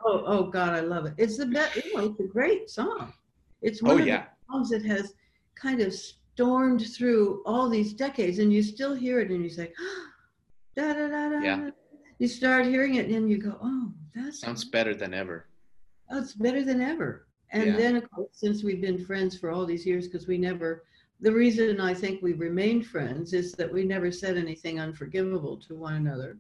oh 0.05 0.25
oh 0.27 0.43
god 0.45 0.75
i 0.75 0.81
love 0.81 1.07
it 1.07 1.15
it's 1.17 1.37
the 1.37 1.47
best 1.47 1.77
you 1.77 1.95
know 1.95 2.07
it's 2.07 2.21
a 2.21 2.25
great 2.25 2.69
song 2.69 3.13
it's 3.61 3.83
one 3.83 3.99
oh 3.99 3.99
of 4.01 4.07
yeah, 4.07 4.25
the 4.25 4.53
songs 4.53 4.71
that 4.71 4.85
has 4.85 5.15
kind 5.55 5.81
of 5.81 5.95
stormed 6.35 6.87
through 6.95 7.43
all 7.45 7.69
these 7.69 7.93
decades 7.93 8.39
and 8.39 8.53
you 8.53 8.63
still 8.63 8.95
hear 8.95 9.21
it 9.21 9.31
and 9.31 9.43
you 9.43 9.51
say 9.51 9.73
da 10.77 10.93
da 10.95 11.09
da 11.09 11.29
da 11.29 11.41
Yeah. 11.43 11.71
you 12.19 12.29
start 12.29 12.67
hearing 12.67 12.95
it 12.95 13.11
and 13.11 13.31
you 13.31 13.39
go 13.39 13.59
oh 13.63 13.93
that 14.15 14.35
sounds 14.35 14.65
better 14.65 14.95
than 14.95 15.15
ever. 15.15 15.47
Oh, 16.11 16.19
it's 16.19 16.35
better 16.35 16.63
than 16.63 16.83
ever. 16.83 17.27
And 17.51 17.69
Yeah. 17.69 17.77
then, 17.77 17.97
of 17.97 18.11
course, 18.11 18.29
since 18.33 18.63
we've 18.63 18.81
been 18.83 19.03
friends 19.03 19.39
for 19.39 19.51
all 19.51 19.65
these 19.65 19.87
years, 19.87 20.07
because 20.07 20.27
we 20.27 20.37
never, 20.37 20.85
the 21.21 21.33
reason 21.33 21.81
I 21.81 21.95
think 21.95 22.21
we 22.21 22.35
remained 22.35 22.87
friends 22.87 23.33
is 23.33 23.55
that 23.55 23.73
we 23.73 23.85
never 23.85 24.13
said 24.13 24.37
anything 24.37 24.81
unforgivable 24.81 25.57
to 25.59 25.75
one 25.75 25.95
another. 25.95 26.37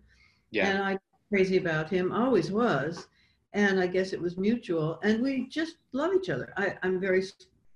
Yeah, 0.50 0.68
And 0.68 0.82
I 0.82 0.98
crazy 1.30 1.56
about 1.56 1.88
him, 1.88 2.12
always 2.12 2.52
was. 2.52 3.06
And 3.54 3.80
I 3.80 3.86
guess 3.86 4.12
it 4.12 4.20
was 4.20 4.36
mutual. 4.36 4.98
And 5.02 5.22
we 5.22 5.46
just 5.48 5.76
love 5.92 6.12
each 6.14 6.28
other. 6.28 6.52
I, 6.58 6.76
I'm 6.82 7.00
very 7.00 7.22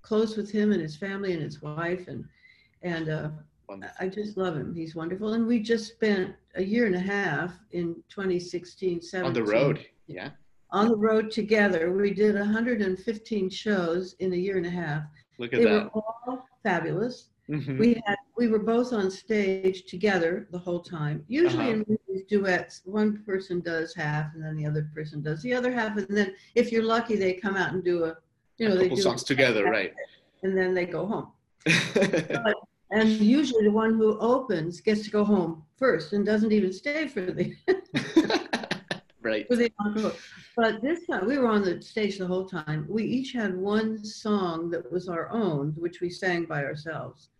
close 0.06 0.36
with 0.36 0.50
him 0.50 0.72
and 0.72 0.80
his 0.80 0.96
family 0.96 1.32
and 1.32 1.42
his 1.42 1.60
wife. 1.60 2.08
And, 2.08 2.24
and 2.82 3.08
uh. 3.08 3.30
I 3.98 4.06
just 4.06 4.36
love 4.36 4.56
him. 4.56 4.72
He's 4.72 4.94
wonderful. 4.94 5.32
And 5.32 5.44
we 5.44 5.58
just 5.58 5.92
spent 5.92 6.32
a 6.54 6.62
year 6.62 6.86
and 6.86 6.94
a 6.94 7.00
half 7.00 7.52
in 7.72 7.96
2016, 8.08 9.02
17 9.02 9.26
on 9.26 9.32
the 9.32 9.42
road. 9.52 9.84
Yeah, 10.06 10.30
on 10.70 10.88
the 10.88 10.96
road 10.96 11.32
together. 11.32 11.90
We 11.92 12.14
did 12.14 12.36
115 12.36 13.50
shows 13.50 14.14
in 14.20 14.32
a 14.32 14.36
year 14.36 14.56
and 14.56 14.66
a 14.66 14.70
half. 14.70 15.02
look 15.40 15.52
at 15.52 15.58
They 15.58 15.64
that. 15.64 15.92
were 15.94 16.00
all 16.00 16.46
fabulous. 16.62 17.30
Mhm. 17.50 17.78
We 17.80 18.00
had 18.06 18.16
we 18.36 18.46
were 18.46 18.60
both 18.74 18.92
on 18.92 19.10
stage 19.10 19.84
together 19.86 20.46
the 20.52 20.58
whole 20.66 20.80
time. 20.80 21.24
Usually 21.26 21.64
Uh-huh. 21.72 21.82
in 21.82 21.98
movies, 22.06 22.24
duets, 22.28 22.82
one 22.84 23.24
person 23.24 23.60
does 23.60 23.94
half 23.94 24.32
and 24.34 24.44
then 24.44 24.54
the 24.56 24.66
other 24.66 24.88
person 24.94 25.22
does 25.22 25.42
the 25.42 25.54
other 25.54 25.72
half, 25.72 25.96
and 25.96 26.06
then 26.18 26.34
if 26.54 26.70
you're 26.70 26.84
lucky, 26.96 27.16
they 27.16 27.34
come 27.34 27.56
out 27.56 27.72
and 27.74 27.82
do 27.82 28.04
a 28.04 28.16
you 28.58 28.68
know 28.68 28.74
a 28.74 28.78
they 28.78 28.84
couple 28.84 28.96
do 28.96 29.02
songs 29.02 29.22
together, 29.22 29.64
right? 29.64 29.92
and 30.42 30.56
then 30.56 30.74
they 30.74 30.86
go 30.86 31.06
home. 31.06 31.32
And 32.90 33.08
usually 33.20 33.64
the 33.64 33.72
one 33.72 33.96
who 33.96 34.18
opens 34.20 34.80
gets 34.80 35.02
to 35.02 35.10
go 35.10 35.24
home 35.24 35.64
first 35.76 36.12
and 36.12 36.24
doesn't 36.24 36.52
even 36.52 36.72
stay 36.72 37.08
for 37.08 37.20
the 37.20 37.54
right. 39.20 39.46
for 39.48 39.56
the 39.56 39.72
encore. 39.80 40.12
But 40.56 40.80
this 40.82 41.04
time, 41.06 41.26
we 41.26 41.36
were 41.38 41.48
on 41.48 41.62
the 41.62 41.82
stage 41.82 42.18
the 42.18 42.26
whole 42.26 42.46
time. 42.46 42.86
We 42.88 43.04
each 43.04 43.32
had 43.32 43.56
one 43.56 44.04
song 44.04 44.70
that 44.70 44.90
was 44.90 45.08
our 45.08 45.30
own, 45.30 45.74
which 45.76 46.00
we 46.00 46.10
sang 46.10 46.44
by 46.44 46.64
ourselves. 46.64 47.30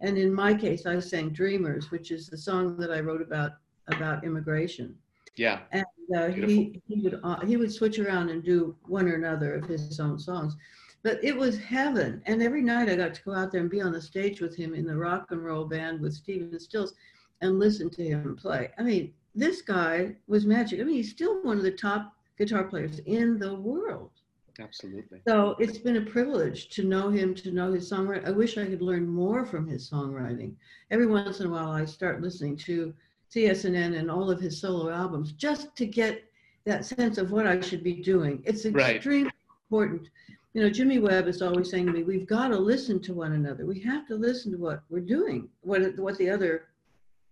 And 0.00 0.16
in 0.18 0.32
my 0.32 0.54
case, 0.54 0.86
I 0.86 0.98
sang 1.00 1.30
"Dreamers," 1.30 1.90
which 1.90 2.10
is 2.10 2.28
the 2.28 2.38
song 2.38 2.76
that 2.78 2.92
I 2.92 3.00
wrote 3.00 3.22
about 3.22 3.52
about 3.88 4.24
immigration. 4.24 4.94
Yeah. 5.36 5.60
And 5.72 5.84
uh, 6.16 6.28
he 6.28 6.80
he 6.86 7.00
would 7.00 7.20
uh, 7.22 7.40
he 7.40 7.56
would 7.56 7.72
switch 7.72 7.98
around 7.98 8.30
and 8.30 8.42
do 8.42 8.76
one 8.82 9.08
or 9.08 9.14
another 9.14 9.54
of 9.54 9.64
his 9.64 9.98
own 10.00 10.18
songs. 10.18 10.56
But 11.02 11.22
it 11.24 11.34
was 11.36 11.58
heaven. 11.58 12.22
And 12.26 12.42
every 12.42 12.62
night 12.62 12.90
I 12.90 12.96
got 12.96 13.14
to 13.14 13.22
go 13.22 13.34
out 13.34 13.50
there 13.50 13.62
and 13.62 13.70
be 13.70 13.80
on 13.80 13.92
the 13.92 14.02
stage 14.02 14.40
with 14.40 14.54
him 14.54 14.74
in 14.74 14.86
the 14.86 14.96
rock 14.96 15.28
and 15.30 15.42
roll 15.42 15.64
band 15.64 16.00
with 16.00 16.12
Stephen 16.12 16.58
Stills 16.60 16.94
and 17.40 17.58
listen 17.58 17.88
to 17.90 18.04
him 18.04 18.36
play. 18.36 18.70
I 18.78 18.82
mean, 18.82 19.14
this 19.34 19.62
guy 19.62 20.16
was 20.26 20.44
magic. 20.44 20.80
I 20.80 20.84
mean, 20.84 20.96
he's 20.96 21.10
still 21.10 21.42
one 21.42 21.56
of 21.56 21.62
the 21.62 21.70
top 21.70 22.14
guitar 22.36 22.64
players 22.64 22.98
in 23.06 23.38
the 23.38 23.54
world. 23.54 24.10
Absolutely. 24.58 25.22
So 25.26 25.56
it's 25.58 25.78
been 25.78 25.96
a 25.96 26.02
privilege 26.02 26.68
to 26.70 26.84
know 26.84 27.08
him, 27.08 27.34
to 27.36 27.50
know 27.50 27.72
his 27.72 27.90
songwriting. 27.90 28.26
I 28.26 28.32
wish 28.32 28.58
I 28.58 28.66
could 28.66 28.82
learn 28.82 29.08
more 29.08 29.46
from 29.46 29.66
his 29.66 29.88
songwriting. 29.88 30.54
Every 30.90 31.06
once 31.06 31.40
in 31.40 31.46
a 31.46 31.50
while, 31.50 31.70
I 31.70 31.86
start 31.86 32.20
listening 32.20 32.56
to 32.58 32.92
CSNN 33.34 33.96
and 33.98 34.10
all 34.10 34.30
of 34.30 34.40
his 34.40 34.60
solo 34.60 34.90
albums 34.90 35.32
just 35.32 35.74
to 35.76 35.86
get 35.86 36.24
that 36.64 36.84
sense 36.84 37.16
of 37.18 37.30
what 37.30 37.46
I 37.46 37.60
should 37.60 37.82
be 37.82 37.94
doing. 37.94 38.42
It's 38.44 38.66
Right. 38.66 38.96
extremely 38.96 39.30
important. 39.70 40.08
You 40.52 40.62
know, 40.62 40.70
Jimmy 40.70 40.98
Webb 40.98 41.28
is 41.28 41.42
always 41.42 41.70
saying 41.70 41.86
to 41.86 41.92
me, 41.92 42.02
"We've 42.02 42.26
got 42.26 42.48
to 42.48 42.58
listen 42.58 43.00
to 43.02 43.14
one 43.14 43.32
another. 43.32 43.64
We 43.66 43.78
have 43.80 44.06
to 44.08 44.16
listen 44.16 44.50
to 44.52 44.58
what 44.58 44.82
we're 44.90 45.00
doing, 45.00 45.48
what 45.60 45.96
what 45.98 46.18
the 46.18 46.28
other 46.28 46.66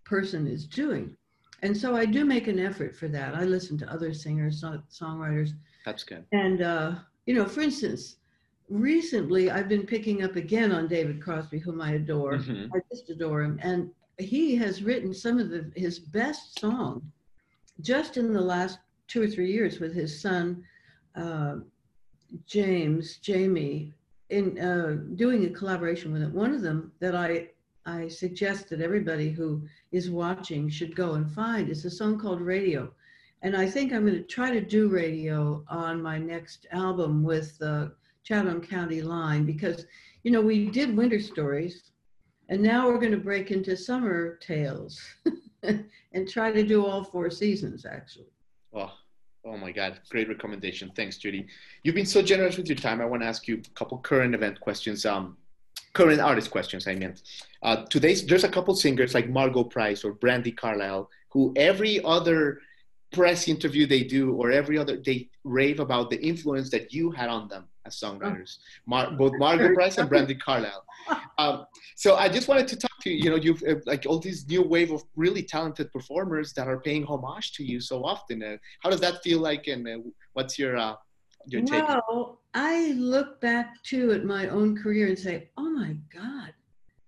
person 0.05 0.47
is 0.47 0.65
doing." 0.65 1.15
And 1.61 1.75
so 1.75 1.95
I 1.95 2.05
do 2.05 2.23
make 2.23 2.47
an 2.47 2.59
effort 2.59 2.95
for 2.95 3.09
that. 3.09 3.35
I 3.35 3.43
listen 3.43 3.77
to 3.79 3.91
other 3.91 4.13
singers, 4.13 4.61
song- 4.61 4.83
songwriters, 4.89 5.49
That's 5.85 6.05
good. 6.05 6.23
and, 6.31 6.61
uh, 6.61 6.95
you 7.25 7.33
know, 7.33 7.45
for 7.45 7.59
instance, 7.59 8.15
recently 8.69 9.51
I've 9.51 9.67
been 9.67 9.85
picking 9.85 10.23
up 10.23 10.37
again 10.37 10.71
on 10.71 10.87
David 10.87 11.21
Crosby, 11.21 11.59
whom 11.59 11.81
I 11.81 11.93
adore. 11.95 12.37
Mhm. 12.37 12.69
I 12.73 12.79
just 12.89 13.09
adore 13.09 13.41
him. 13.43 13.59
And 13.61 13.91
he 14.19 14.55
has 14.57 14.83
written 14.83 15.13
some 15.13 15.39
of 15.39 15.49
the, 15.49 15.71
his 15.75 15.99
best 15.99 16.59
songs 16.59 17.03
just 17.81 18.17
in 18.17 18.33
the 18.33 18.41
last 18.41 18.79
two 19.07 19.21
or 19.21 19.27
three 19.27 19.51
years 19.51 19.79
with 19.79 19.93
his 19.93 20.21
son, 20.21 20.63
uh, 21.15 21.55
James, 22.45 23.17
Jamie, 23.17 23.93
in 24.29 24.59
uh, 24.59 24.97
doing 25.15 25.45
a 25.45 25.49
collaboration 25.49 26.11
with 26.11 26.21
him. 26.21 26.33
One 26.33 26.53
of 26.53 26.61
them 26.61 26.91
that 26.99 27.15
I, 27.15 27.47
I 27.85 28.07
suggest 28.07 28.69
that 28.69 28.81
everybody 28.81 29.31
who 29.31 29.63
is 29.91 30.11
watching 30.11 30.69
should 30.69 30.95
go 30.95 31.13
and 31.13 31.29
find 31.31 31.69
is 31.69 31.85
a 31.85 31.89
song 31.89 32.19
called 32.19 32.41
Radio. 32.41 32.91
And 33.41 33.55
I 33.55 33.67
think 33.67 33.93
I'm 33.93 34.05
going 34.05 34.17
to 34.17 34.23
try 34.23 34.51
to 34.51 34.61
do 34.61 34.89
radio 34.89 35.63
on 35.69 36.01
my 36.01 36.17
next 36.17 36.67
album 36.71 37.23
with 37.23 37.57
the 37.57 37.93
Chatham 38.23 38.61
County 38.61 39.01
line 39.01 39.45
because, 39.45 39.85
you 40.23 40.31
know, 40.31 40.41
we 40.41 40.69
did 40.69 40.95
winter 40.95 41.21
stories 41.21 41.91
and 42.49 42.61
now 42.61 42.87
we're 42.87 42.99
going 42.99 43.11
to 43.11 43.17
break 43.17 43.51
into 43.51 43.77
summer 43.77 44.35
tales 44.37 44.99
and 45.63 46.27
try 46.27 46.51
to 46.51 46.63
do 46.63 46.85
all 46.85 47.03
four 47.03 47.29
seasons 47.29 47.85
actually. 47.85 48.25
Oh, 48.73 48.91
oh 49.45 49.57
my 49.57 49.71
God. 49.71 49.99
Great 50.09 50.27
recommendation. 50.27 50.91
Thanks, 50.95 51.17
Judy. 51.17 51.47
You've 51.83 51.95
been 51.95 52.05
so 52.05 52.21
generous 52.21 52.57
with 52.57 52.67
your 52.67 52.75
time. 52.75 53.01
I 53.01 53.05
want 53.05 53.21
to 53.21 53.27
ask 53.27 53.47
you 53.47 53.61
a 53.63 53.69
couple 53.75 53.97
current 53.99 54.33
event 54.33 54.59
questions. 54.59 55.05
Um, 55.05 55.37
current 55.93 56.19
artist 56.19 56.49
questions, 56.51 56.87
I 56.87 56.95
meant. 56.95 57.21
Uh, 57.61 57.85
today's 57.85 58.25
there's 58.25 58.43
a 58.43 58.49
couple 58.49 58.75
singers 58.75 59.13
like 59.13 59.29
Margo 59.29 59.63
Price 59.63 60.03
or 60.03 60.13
Brandi 60.13 60.55
Carlile 60.55 61.09
who 61.29 61.53
every 61.55 62.03
other 62.03 62.59
press 63.11 63.47
interview 63.47 63.85
they 63.85 64.03
do 64.03 64.33
or 64.33 64.51
every 64.51 64.77
other 64.77 64.97
they 64.97 65.29
rave 65.43 65.79
about 65.79 66.09
the 66.09 66.21
influence 66.21 66.69
that 66.69 66.93
you 66.93 67.11
had 67.11 67.29
on 67.29 67.47
them 67.47 67.65
as 67.89 67.99
songwriters. 67.99 68.57
Mar- 68.85 69.11
both 69.11 69.33
Margo 69.37 69.73
Price 69.73 69.97
and 69.97 70.09
Brandi 70.09 70.39
Carlile. 70.39 70.83
Um, 71.37 71.65
so 71.95 72.15
I 72.15 72.29
just 72.29 72.47
wanted 72.47 72.67
to 72.69 72.77
talk 72.77 72.97
to 73.01 73.09
you. 73.09 73.17
You 73.23 73.29
know, 73.31 73.35
you've 73.45 73.63
uh, 73.63 73.75
like 73.85 74.05
all 74.07 74.19
these 74.19 74.47
new 74.47 74.63
wave 74.63 74.91
of 74.91 75.03
really 75.15 75.43
talented 75.43 75.91
performers 75.91 76.53
that 76.53 76.67
are 76.67 76.79
paying 76.79 77.03
homage 77.03 77.53
to 77.57 77.63
you 77.63 77.79
so 77.81 78.03
often. 78.05 78.43
Uh, 78.43 78.57
how 78.81 78.89
does 78.89 79.01
that 79.01 79.15
feel 79.23 79.39
like, 79.39 79.67
and 79.67 79.87
uh, 79.87 79.97
what's 80.33 80.57
your 80.61 80.77
uh, 80.77 80.95
your 81.47 81.61
take? 81.63 81.87
Well, 81.87 82.41
I 82.53 82.93
look 82.93 83.41
back 83.41 83.67
too 83.83 84.11
at 84.11 84.23
my 84.23 84.49
own 84.49 84.77
career 84.81 85.07
and 85.07 85.19
say, 85.19 85.49
oh 85.57 85.69
my 85.69 85.95
God, 86.13 86.53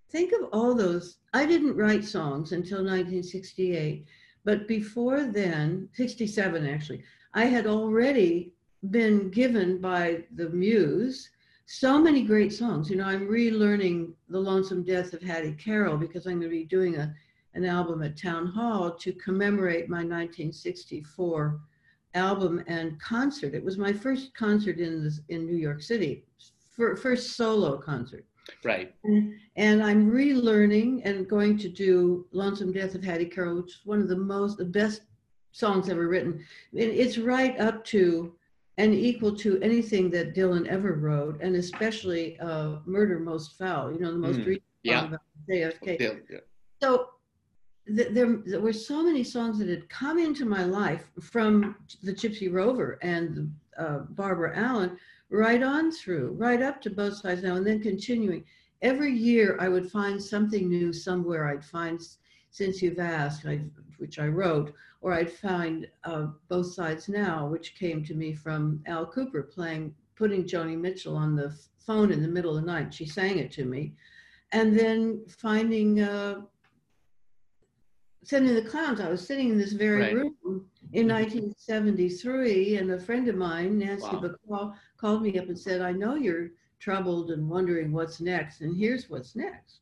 think 0.10 0.34
of 0.34 0.50
all 0.52 0.74
those. 0.76 1.18
I 1.34 1.46
didn't 1.46 1.76
write 1.76 2.04
songs 2.04 2.52
until 2.52 2.80
1968, 2.80 4.06
but 4.44 4.68
before 4.68 5.24
then, 5.24 5.90
67 5.94 6.68
actually, 6.68 7.04
I 7.34 7.46
had 7.46 7.66
already 7.68 8.54
been 8.90 9.30
given 9.30 9.80
by 9.80 10.24
the 10.36 10.50
muse 10.50 11.30
so 11.72 11.98
many 11.98 12.24
great 12.24 12.52
songs. 12.52 12.90
You 12.90 12.98
know, 12.98 13.06
I'm 13.06 13.30
relearning 13.30 14.12
The 14.28 14.40
Lonesome 14.40 14.84
Death 14.84 15.14
of 15.14 15.22
Hattie 15.22 15.54
Carroll 15.54 15.96
because 15.96 16.26
I'm 16.26 16.40
going 16.40 16.50
to 16.52 16.58
be 16.58 16.66
doing 16.66 16.98
a, 16.98 17.16
an 17.54 17.64
album 17.64 18.04
at 18.04 18.18
Town 18.18 18.46
Hall 18.46 18.92
to 18.92 19.14
commemorate 19.14 19.88
my 19.88 20.00
1964 20.00 21.62
album 22.14 22.62
and 22.68 23.00
concert. 23.00 23.54
It 23.54 23.64
was 23.64 23.78
my 23.78 23.94
first 23.94 24.34
concert 24.34 24.80
in 24.80 25.02
this, 25.02 25.22
in 25.30 25.46
New 25.46 25.56
York 25.56 25.82
City, 25.82 26.26
for, 26.76 26.98
first 26.98 27.38
solo 27.38 27.78
concert. 27.78 28.26
Right. 28.66 28.94
And, 29.06 29.36
and 29.56 29.82
I'm 29.82 30.12
relearning 30.12 31.04
and 31.06 31.30
going 31.30 31.58
to 31.60 31.70
do 31.70 32.26
Lonesome 32.34 32.74
Death 32.74 32.96
of 32.96 33.04
Hattie 33.04 33.26
Carroll, 33.26 33.62
which 33.62 33.76
is 33.76 33.86
one 33.86 34.02
of 34.02 34.10
the 34.10 34.18
most, 34.18 34.58
the 34.58 34.66
best 34.66 35.04
songs 35.54 35.88
ever 35.88 36.08
written. 36.10 36.44
And 36.74 36.82
it's 36.82 37.18
right 37.18 37.58
up 37.62 37.86
to 37.86 38.36
and 38.78 38.94
equal 38.94 39.36
to 39.36 39.60
anything 39.62 40.10
that 40.12 40.34
Dylan 40.34 40.66
ever 40.68 40.94
wrote, 40.94 41.42
and 41.42 41.56
especially 41.56 42.40
uh, 42.40 42.78
"Murder 42.86 43.20
Most 43.20 43.58
Foul." 43.58 43.92
You 43.92 44.00
know, 44.00 44.12
the 44.12 44.18
most 44.18 44.40
Mm, 44.40 44.46
recent 44.46 44.64
yeah. 44.84 45.06
about 45.08 45.20
JFK. 45.50 46.00
Yeah, 46.00 46.14
yeah. 46.30 46.38
So 46.82 47.10
th- 47.88 48.10
there, 48.12 48.38
there 48.46 48.62
were 48.62 48.74
so 48.74 49.04
many 49.04 49.24
songs 49.24 49.60
that 49.60 49.68
had 49.68 49.90
come 49.90 50.18
into 50.18 50.46
my 50.46 50.64
life 50.64 51.10
from 51.22 51.76
the 52.04 52.14
Gypsy 52.14 52.52
Rover 52.52 52.98
and 53.02 53.54
uh, 53.78 54.00
Barbara 54.10 54.54
Allen, 54.56 54.98
right 55.30 55.62
on 55.64 55.92
through, 55.92 56.32
right 56.38 56.62
up 56.62 56.82
to 56.82 56.90
both 56.90 57.16
sides 57.18 57.44
now, 57.44 57.56
and 57.56 57.66
then 57.66 57.82
continuing. 57.82 58.44
Every 58.82 59.12
year, 59.14 59.58
I 59.60 59.68
would 59.70 59.92
find 59.92 60.22
something 60.22 60.68
new 60.68 60.92
somewhere. 60.94 61.48
I'd 61.48 61.64
find 61.64 62.02
"Since 62.52 62.82
You've 62.82 63.00
Asked," 63.00 63.46
I, 63.46 63.62
which 63.98 64.18
I 64.18 64.28
wrote, 64.28 64.74
or 65.02 65.14
I'd 65.14 65.32
find 65.32 65.88
uh, 66.04 66.28
"Both 66.48 66.74
Sides 66.74 67.10
Now," 67.10 67.48
which 67.48 67.76
came 67.76 68.04
to 68.06 68.14
me 68.14 68.34
from 68.34 68.82
Al 68.86 69.06
Kooper 69.12 69.52
playing, 69.52 69.94
putting 70.16 70.44
Joni 70.44 70.78
Mitchell 70.80 71.18
on 71.18 71.36
the 71.36 71.56
phone 71.80 72.12
in 72.12 72.22
the 72.22 72.28
middle 72.28 72.56
of 72.56 72.64
the 72.64 72.72
night. 72.72 72.94
She 72.94 73.06
sang 73.06 73.40
it 73.40 73.52
to 73.54 73.66
me, 73.66 73.94
and 74.52 74.78
then 74.78 75.26
finding. 75.28 76.02
Uh, 76.02 76.42
Send 78.24 78.48
in 78.48 78.54
the 78.54 78.62
Clowns. 78.70 79.00
I 79.00 79.10
was 79.10 79.26
sitting 79.26 79.50
in 79.50 79.58
this 79.58 79.72
very 79.74 80.02
Right. 80.04 80.14
room 80.14 80.70
in 80.94 81.08
1973, 81.08 82.78
and 82.78 82.92
a 82.92 83.00
friend 83.00 83.28
of 83.28 83.36
mine, 83.36 83.80
Nancy 83.80 84.16
Wow. 84.16 84.22
Bacal, 84.22 84.76
called 84.98 85.24
me 85.24 85.40
up 85.40 85.48
and 85.48 85.58
said, 85.58 85.82
I 85.82 85.92
know 85.92 86.14
you're 86.14 86.52
troubled 86.78 87.32
and 87.32 87.50
wondering 87.50 87.92
what's 87.92 88.22
next, 88.22 88.62
and 88.62 88.78
here's 88.78 89.10
what's 89.10 89.36
next. 89.36 89.80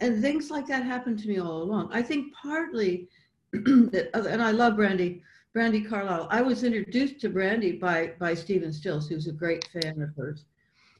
And 0.00 0.20
things 0.20 0.50
like 0.50 0.66
that 0.66 0.84
happened 0.84 1.20
to 1.20 1.28
me 1.28 1.38
all 1.38 1.62
along. 1.62 1.90
I 1.90 2.02
think 2.02 2.34
partly 2.34 3.08
that, 3.52 4.10
and 4.14 4.42
I 4.42 4.52
love 4.52 4.74
Brandi, 4.74 5.22
Brandi 5.56 5.88
Carlile. 5.88 6.28
I 6.30 6.42
was 6.42 6.62
introduced 6.62 7.20
to 7.20 7.30
Brandi 7.30 7.80
by, 7.80 8.12
by 8.18 8.34
Stephen 8.34 8.72
Stills, 8.72 9.08
who's 9.08 9.26
a 9.26 9.32
great 9.32 9.66
fan 9.68 10.00
of 10.00 10.14
hers. 10.16 10.44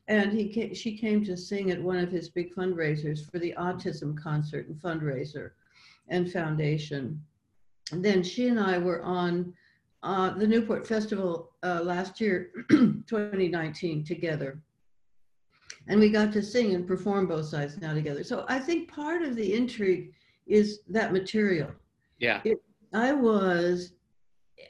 And 0.09 0.33
he 0.33 0.49
came, 0.49 0.75
she 0.75 0.97
came 0.97 1.25
to 1.25 1.37
sing 1.37 1.71
at 1.71 1.81
one 1.81 1.99
of 1.99 2.11
his 2.11 2.29
big 2.29 2.53
fundraisers 2.55 3.31
for 3.31 3.39
the 3.39 3.55
autism 3.57 4.21
concert 4.21 4.67
and 4.67 4.77
fundraiser 4.81 5.53
and 6.09 6.31
foundation. 6.31 7.23
And 7.93 8.05
then 8.05 8.25
she 8.25 8.49
and 8.49 8.59
I 8.59 8.79
were 8.79 9.03
on 9.03 9.55
uh, 10.03 10.31
the 10.31 10.47
Newport 10.47 10.87
Festival 10.87 11.53
uh, 11.63 11.83
last 11.85 12.21
year, 12.21 12.51
2019, 12.71 14.05
together. 14.05 14.61
And 15.87 16.01
we 16.01 16.11
got 16.11 16.33
to 16.33 16.43
sing 16.43 16.75
and 16.75 16.87
perform 16.89 17.27
both 17.27 17.47
sides 17.47 17.79
now 17.79 17.95
together. 17.95 18.25
So 18.25 18.45
I 18.49 18.59
think 18.59 18.91
part 18.91 19.23
of 19.23 19.37
the 19.37 19.55
intrigue 19.55 20.13
is 20.47 20.81
that 20.89 21.13
material. 21.13 21.71
Yeah. 22.21 22.43
I 22.93 23.13
was 23.13 23.93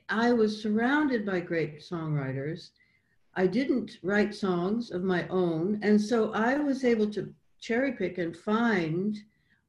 I 0.09 0.33
was 0.33 0.63
surrounded 0.63 1.27
by 1.27 1.41
great 1.41 1.81
songwriters. 1.81 2.71
I 3.35 3.47
didn't 3.47 3.99
write 4.03 4.35
songs 4.35 4.91
of 4.93 5.03
my 5.03 5.27
own, 5.29 5.81
and 5.83 6.01
so 6.01 6.33
I 6.33 6.59
was 6.59 6.85
able 6.85 7.11
to 7.13 7.33
cherry 7.61 7.93
pick 7.93 8.19
and 8.19 8.37
find 8.37 9.17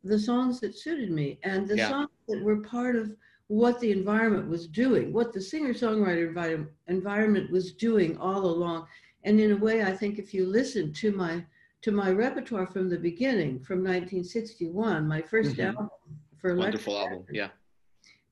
the 0.03 0.17
songs 0.19 0.59
that 0.59 0.75
suited 0.77 1.11
me 1.11 1.39
and 1.43 1.67
the 1.67 1.77
Yeah. 1.77 1.89
songs 1.89 2.09
that 2.27 2.43
were 2.43 2.61
part 2.61 2.95
of 2.95 3.15
what 3.47 3.79
the 3.79 3.91
environment 3.91 4.47
was 4.49 4.67
doing, 4.67 5.11
what 5.13 5.33
the 5.33 5.41
singer-songwriter 5.41 6.67
environment 6.87 7.51
was 7.51 7.73
doing 7.73 8.17
all 8.17 8.45
along. 8.45 8.87
And 9.23 9.39
in 9.39 9.51
a 9.51 9.57
way, 9.57 9.83
I 9.83 9.93
think 9.95 10.17
if 10.19 10.33
you 10.33 10.45
listen 10.45 10.93
to 10.93 11.11
my 11.11 11.45
to 11.81 11.91
my 11.91 12.11
repertoire 12.11 12.67
from 12.67 12.89
the 12.89 12.97
beginning, 12.99 13.59
from 13.59 13.79
1961, 13.83 15.07
my 15.07 15.21
1st 15.21 15.57
Mhm. 15.57 15.67
album 15.69 15.89
for 16.37 16.55
Wonderful 16.55 16.95
album. 16.97 17.25
Yeah. 17.31 17.49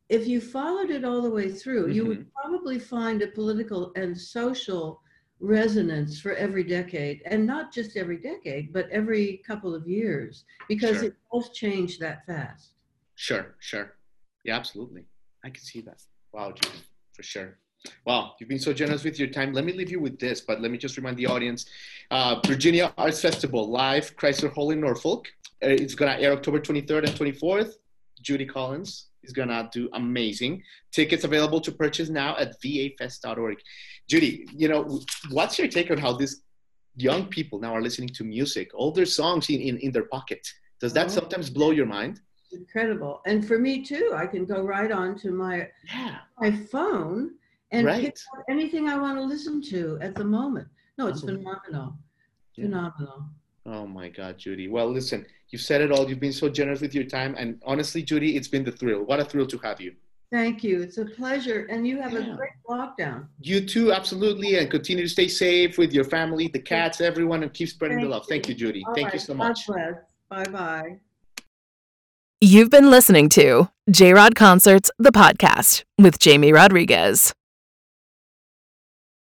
If 0.09 0.27
you 0.27 0.41
followed 0.41 0.89
it 0.89 1.05
all 1.05 1.21
the 1.21 1.29
way 1.29 1.51
through, 1.51 1.89
you 1.89 2.01
Mm-hmm. 2.01 2.09
would 2.09 2.33
probably 2.33 2.79
find 2.79 3.21
a 3.21 3.27
political 3.27 3.91
and 3.95 4.17
social 4.17 5.01
resonance 5.39 6.19
for 6.19 6.33
every 6.35 6.63
decade, 6.63 7.21
and 7.25 7.45
not 7.45 7.71
just 7.71 7.95
every 7.95 8.17
decade, 8.17 8.73
but 8.73 8.89
every 8.89 9.37
couple 9.47 9.73
of 9.73 9.87
years, 9.87 10.43
because 10.67 10.97
Sure. 10.97 11.05
it 11.05 11.15
does 11.31 11.49
change 11.51 11.97
that 11.99 12.25
fast. 12.25 12.73
Sure, 13.15 13.55
sure. 13.59 13.95
Yeah, 14.43 14.57
absolutely. 14.57 15.05
I 15.43 15.49
can 15.49 15.63
see 15.63 15.81
that. 15.81 16.01
Wow, 16.33 16.53
for 17.13 17.23
sure. 17.23 17.57
Wow, 18.05 18.33
you've 18.39 18.49
been 18.49 18.59
so 18.59 18.73
generous 18.73 19.05
with 19.05 19.17
your 19.17 19.29
time. 19.29 19.53
Let 19.53 19.63
me 19.63 19.71
leave 19.71 19.89
you 19.91 20.01
with 20.01 20.19
this, 20.19 20.41
but 20.41 20.59
let 20.59 20.71
me 20.71 20.77
just 20.77 20.97
remind 20.97 21.15
the 21.17 21.27
audience 21.27 21.65
uh, 22.11 22.41
Virginia 22.45 22.93
Arts 22.97 23.21
Festival 23.21 23.69
live, 23.69 24.15
Chrysler 24.17 24.51
Hall 24.51 24.71
in 24.71 24.81
Norfolk. 24.81 25.29
Uh, 25.63 25.67
it's 25.67 25.95
going 25.95 26.11
to 26.13 26.21
air 26.21 26.33
October 26.33 26.59
23rd 26.59 27.07
and 27.07 27.15
24th. 27.17 27.73
Judy 28.21 28.45
Collins 28.45 29.08
is 29.23 29.33
to 29.33 29.69
do 29.71 29.89
amazing. 29.93 30.63
Tickets 30.91 31.23
available 31.23 31.61
to 31.61 31.71
purchase 31.71 32.09
now 32.09 32.37
at 32.37 32.53
vafest.org. 32.61 33.57
Judy, 34.07 34.47
you 34.55 34.67
know, 34.67 35.01
what's 35.31 35.59
your 35.59 35.67
take 35.67 35.91
on 35.91 35.97
how 35.97 36.13
these 36.13 36.41
young 36.95 37.25
people 37.27 37.59
now 37.59 37.73
are 37.73 37.81
listening 37.81 38.09
to 38.09 38.23
music, 38.23 38.71
all 38.73 38.91
their 38.91 39.05
songs 39.05 39.49
in, 39.49 39.61
in, 39.61 39.77
in 39.79 39.91
their 39.91 40.05
pocket? 40.05 40.45
Does 40.79 40.93
that 40.93 41.07
Oh. 41.07 41.09
sometimes 41.09 41.49
blow 41.49 41.71
your 41.71 41.85
mind? 41.85 42.21
Incredible. 42.51 43.21
And 43.25 43.45
for 43.47 43.59
me 43.59 43.83
too, 43.83 44.11
I 44.15 44.25
can 44.25 44.45
go 44.45 44.63
right 44.63 44.91
on 44.91 45.17
to 45.19 45.31
my 45.31 45.67
Yeah. 45.93 46.19
my 46.39 46.51
phone 46.51 47.31
and 47.71 47.85
pick 47.85 47.95
Right. 47.95 48.19
out 48.37 48.43
anything 48.49 48.87
I 48.89 48.97
want 48.97 49.17
to 49.19 49.23
listen 49.23 49.61
to 49.73 49.99
at 50.01 50.15
the 50.15 50.23
moment. 50.23 50.67
No, 50.97 51.07
it's 51.07 51.21
phenomenal. 51.21 51.95
Yeah. 52.55 52.65
Phenomenal. 52.65 53.25
Oh 53.67 53.85
my 53.85 54.09
God, 54.09 54.39
Judy. 54.39 54.67
Well, 54.67 54.89
listen, 54.91 55.25
you've 55.49 55.61
said 55.61 55.81
it 55.81 55.91
all. 55.91 56.07
You've 56.09 56.19
been 56.19 56.33
so 56.33 56.49
generous 56.49 56.81
with 56.81 56.93
your 56.95 57.03
time. 57.05 57.35
And 57.37 57.61
honestly, 57.65 58.01
Judy, 58.03 58.35
it's 58.37 58.47
been 58.47 58.63
the 58.63 58.71
thrill. 58.71 59.03
What 59.03 59.19
a 59.19 59.25
thrill 59.25 59.47
to 59.47 59.57
have 59.59 59.79
you. 59.81 59.93
Thank 60.31 60.63
you. 60.63 60.81
It's 60.81 60.97
a 60.99 61.05
pleasure. 61.05 61.65
And 61.71 61.87
you 61.87 61.99
have 62.01 62.13
Yeah. 62.13 62.33
a 62.33 62.35
great 62.35 62.51
lockdown. 62.69 63.25
You 63.41 63.61
too, 63.65 63.91
absolutely. 63.91 64.57
And 64.57 64.69
continue 64.69 65.03
to 65.03 65.09
stay 65.09 65.27
safe 65.27 65.77
with 65.79 65.91
your 65.91 66.03
family, 66.03 66.47
the 66.49 66.59
cats, 66.59 67.01
everyone, 67.01 67.41
and 67.43 67.51
keep 67.53 67.69
spreading 67.69 67.97
the 67.97 68.03
Thank 68.03 68.11
love. 68.13 68.25
Thank 68.29 68.47
you, 68.47 68.53
you. 68.53 68.59
Judy. 68.59 68.83
All 68.87 68.93
Thank 68.93 69.07
you 69.07 69.11
right. 69.13 69.21
so 69.21 69.33
God 69.33 69.37
much. 69.39 69.65
bless. 69.67 69.95
Bye 70.29 70.43
bye. 70.45 70.97
You've 72.41 72.69
been 72.69 72.89
listening 72.91 73.27
to 73.29 73.69
J 73.89 74.13
Rod 74.13 74.35
Concerts, 74.35 74.91
the 74.99 75.11
podcast 75.11 75.83
with 75.97 76.19
Jamie 76.19 76.53
Rodriguez. 76.53 77.33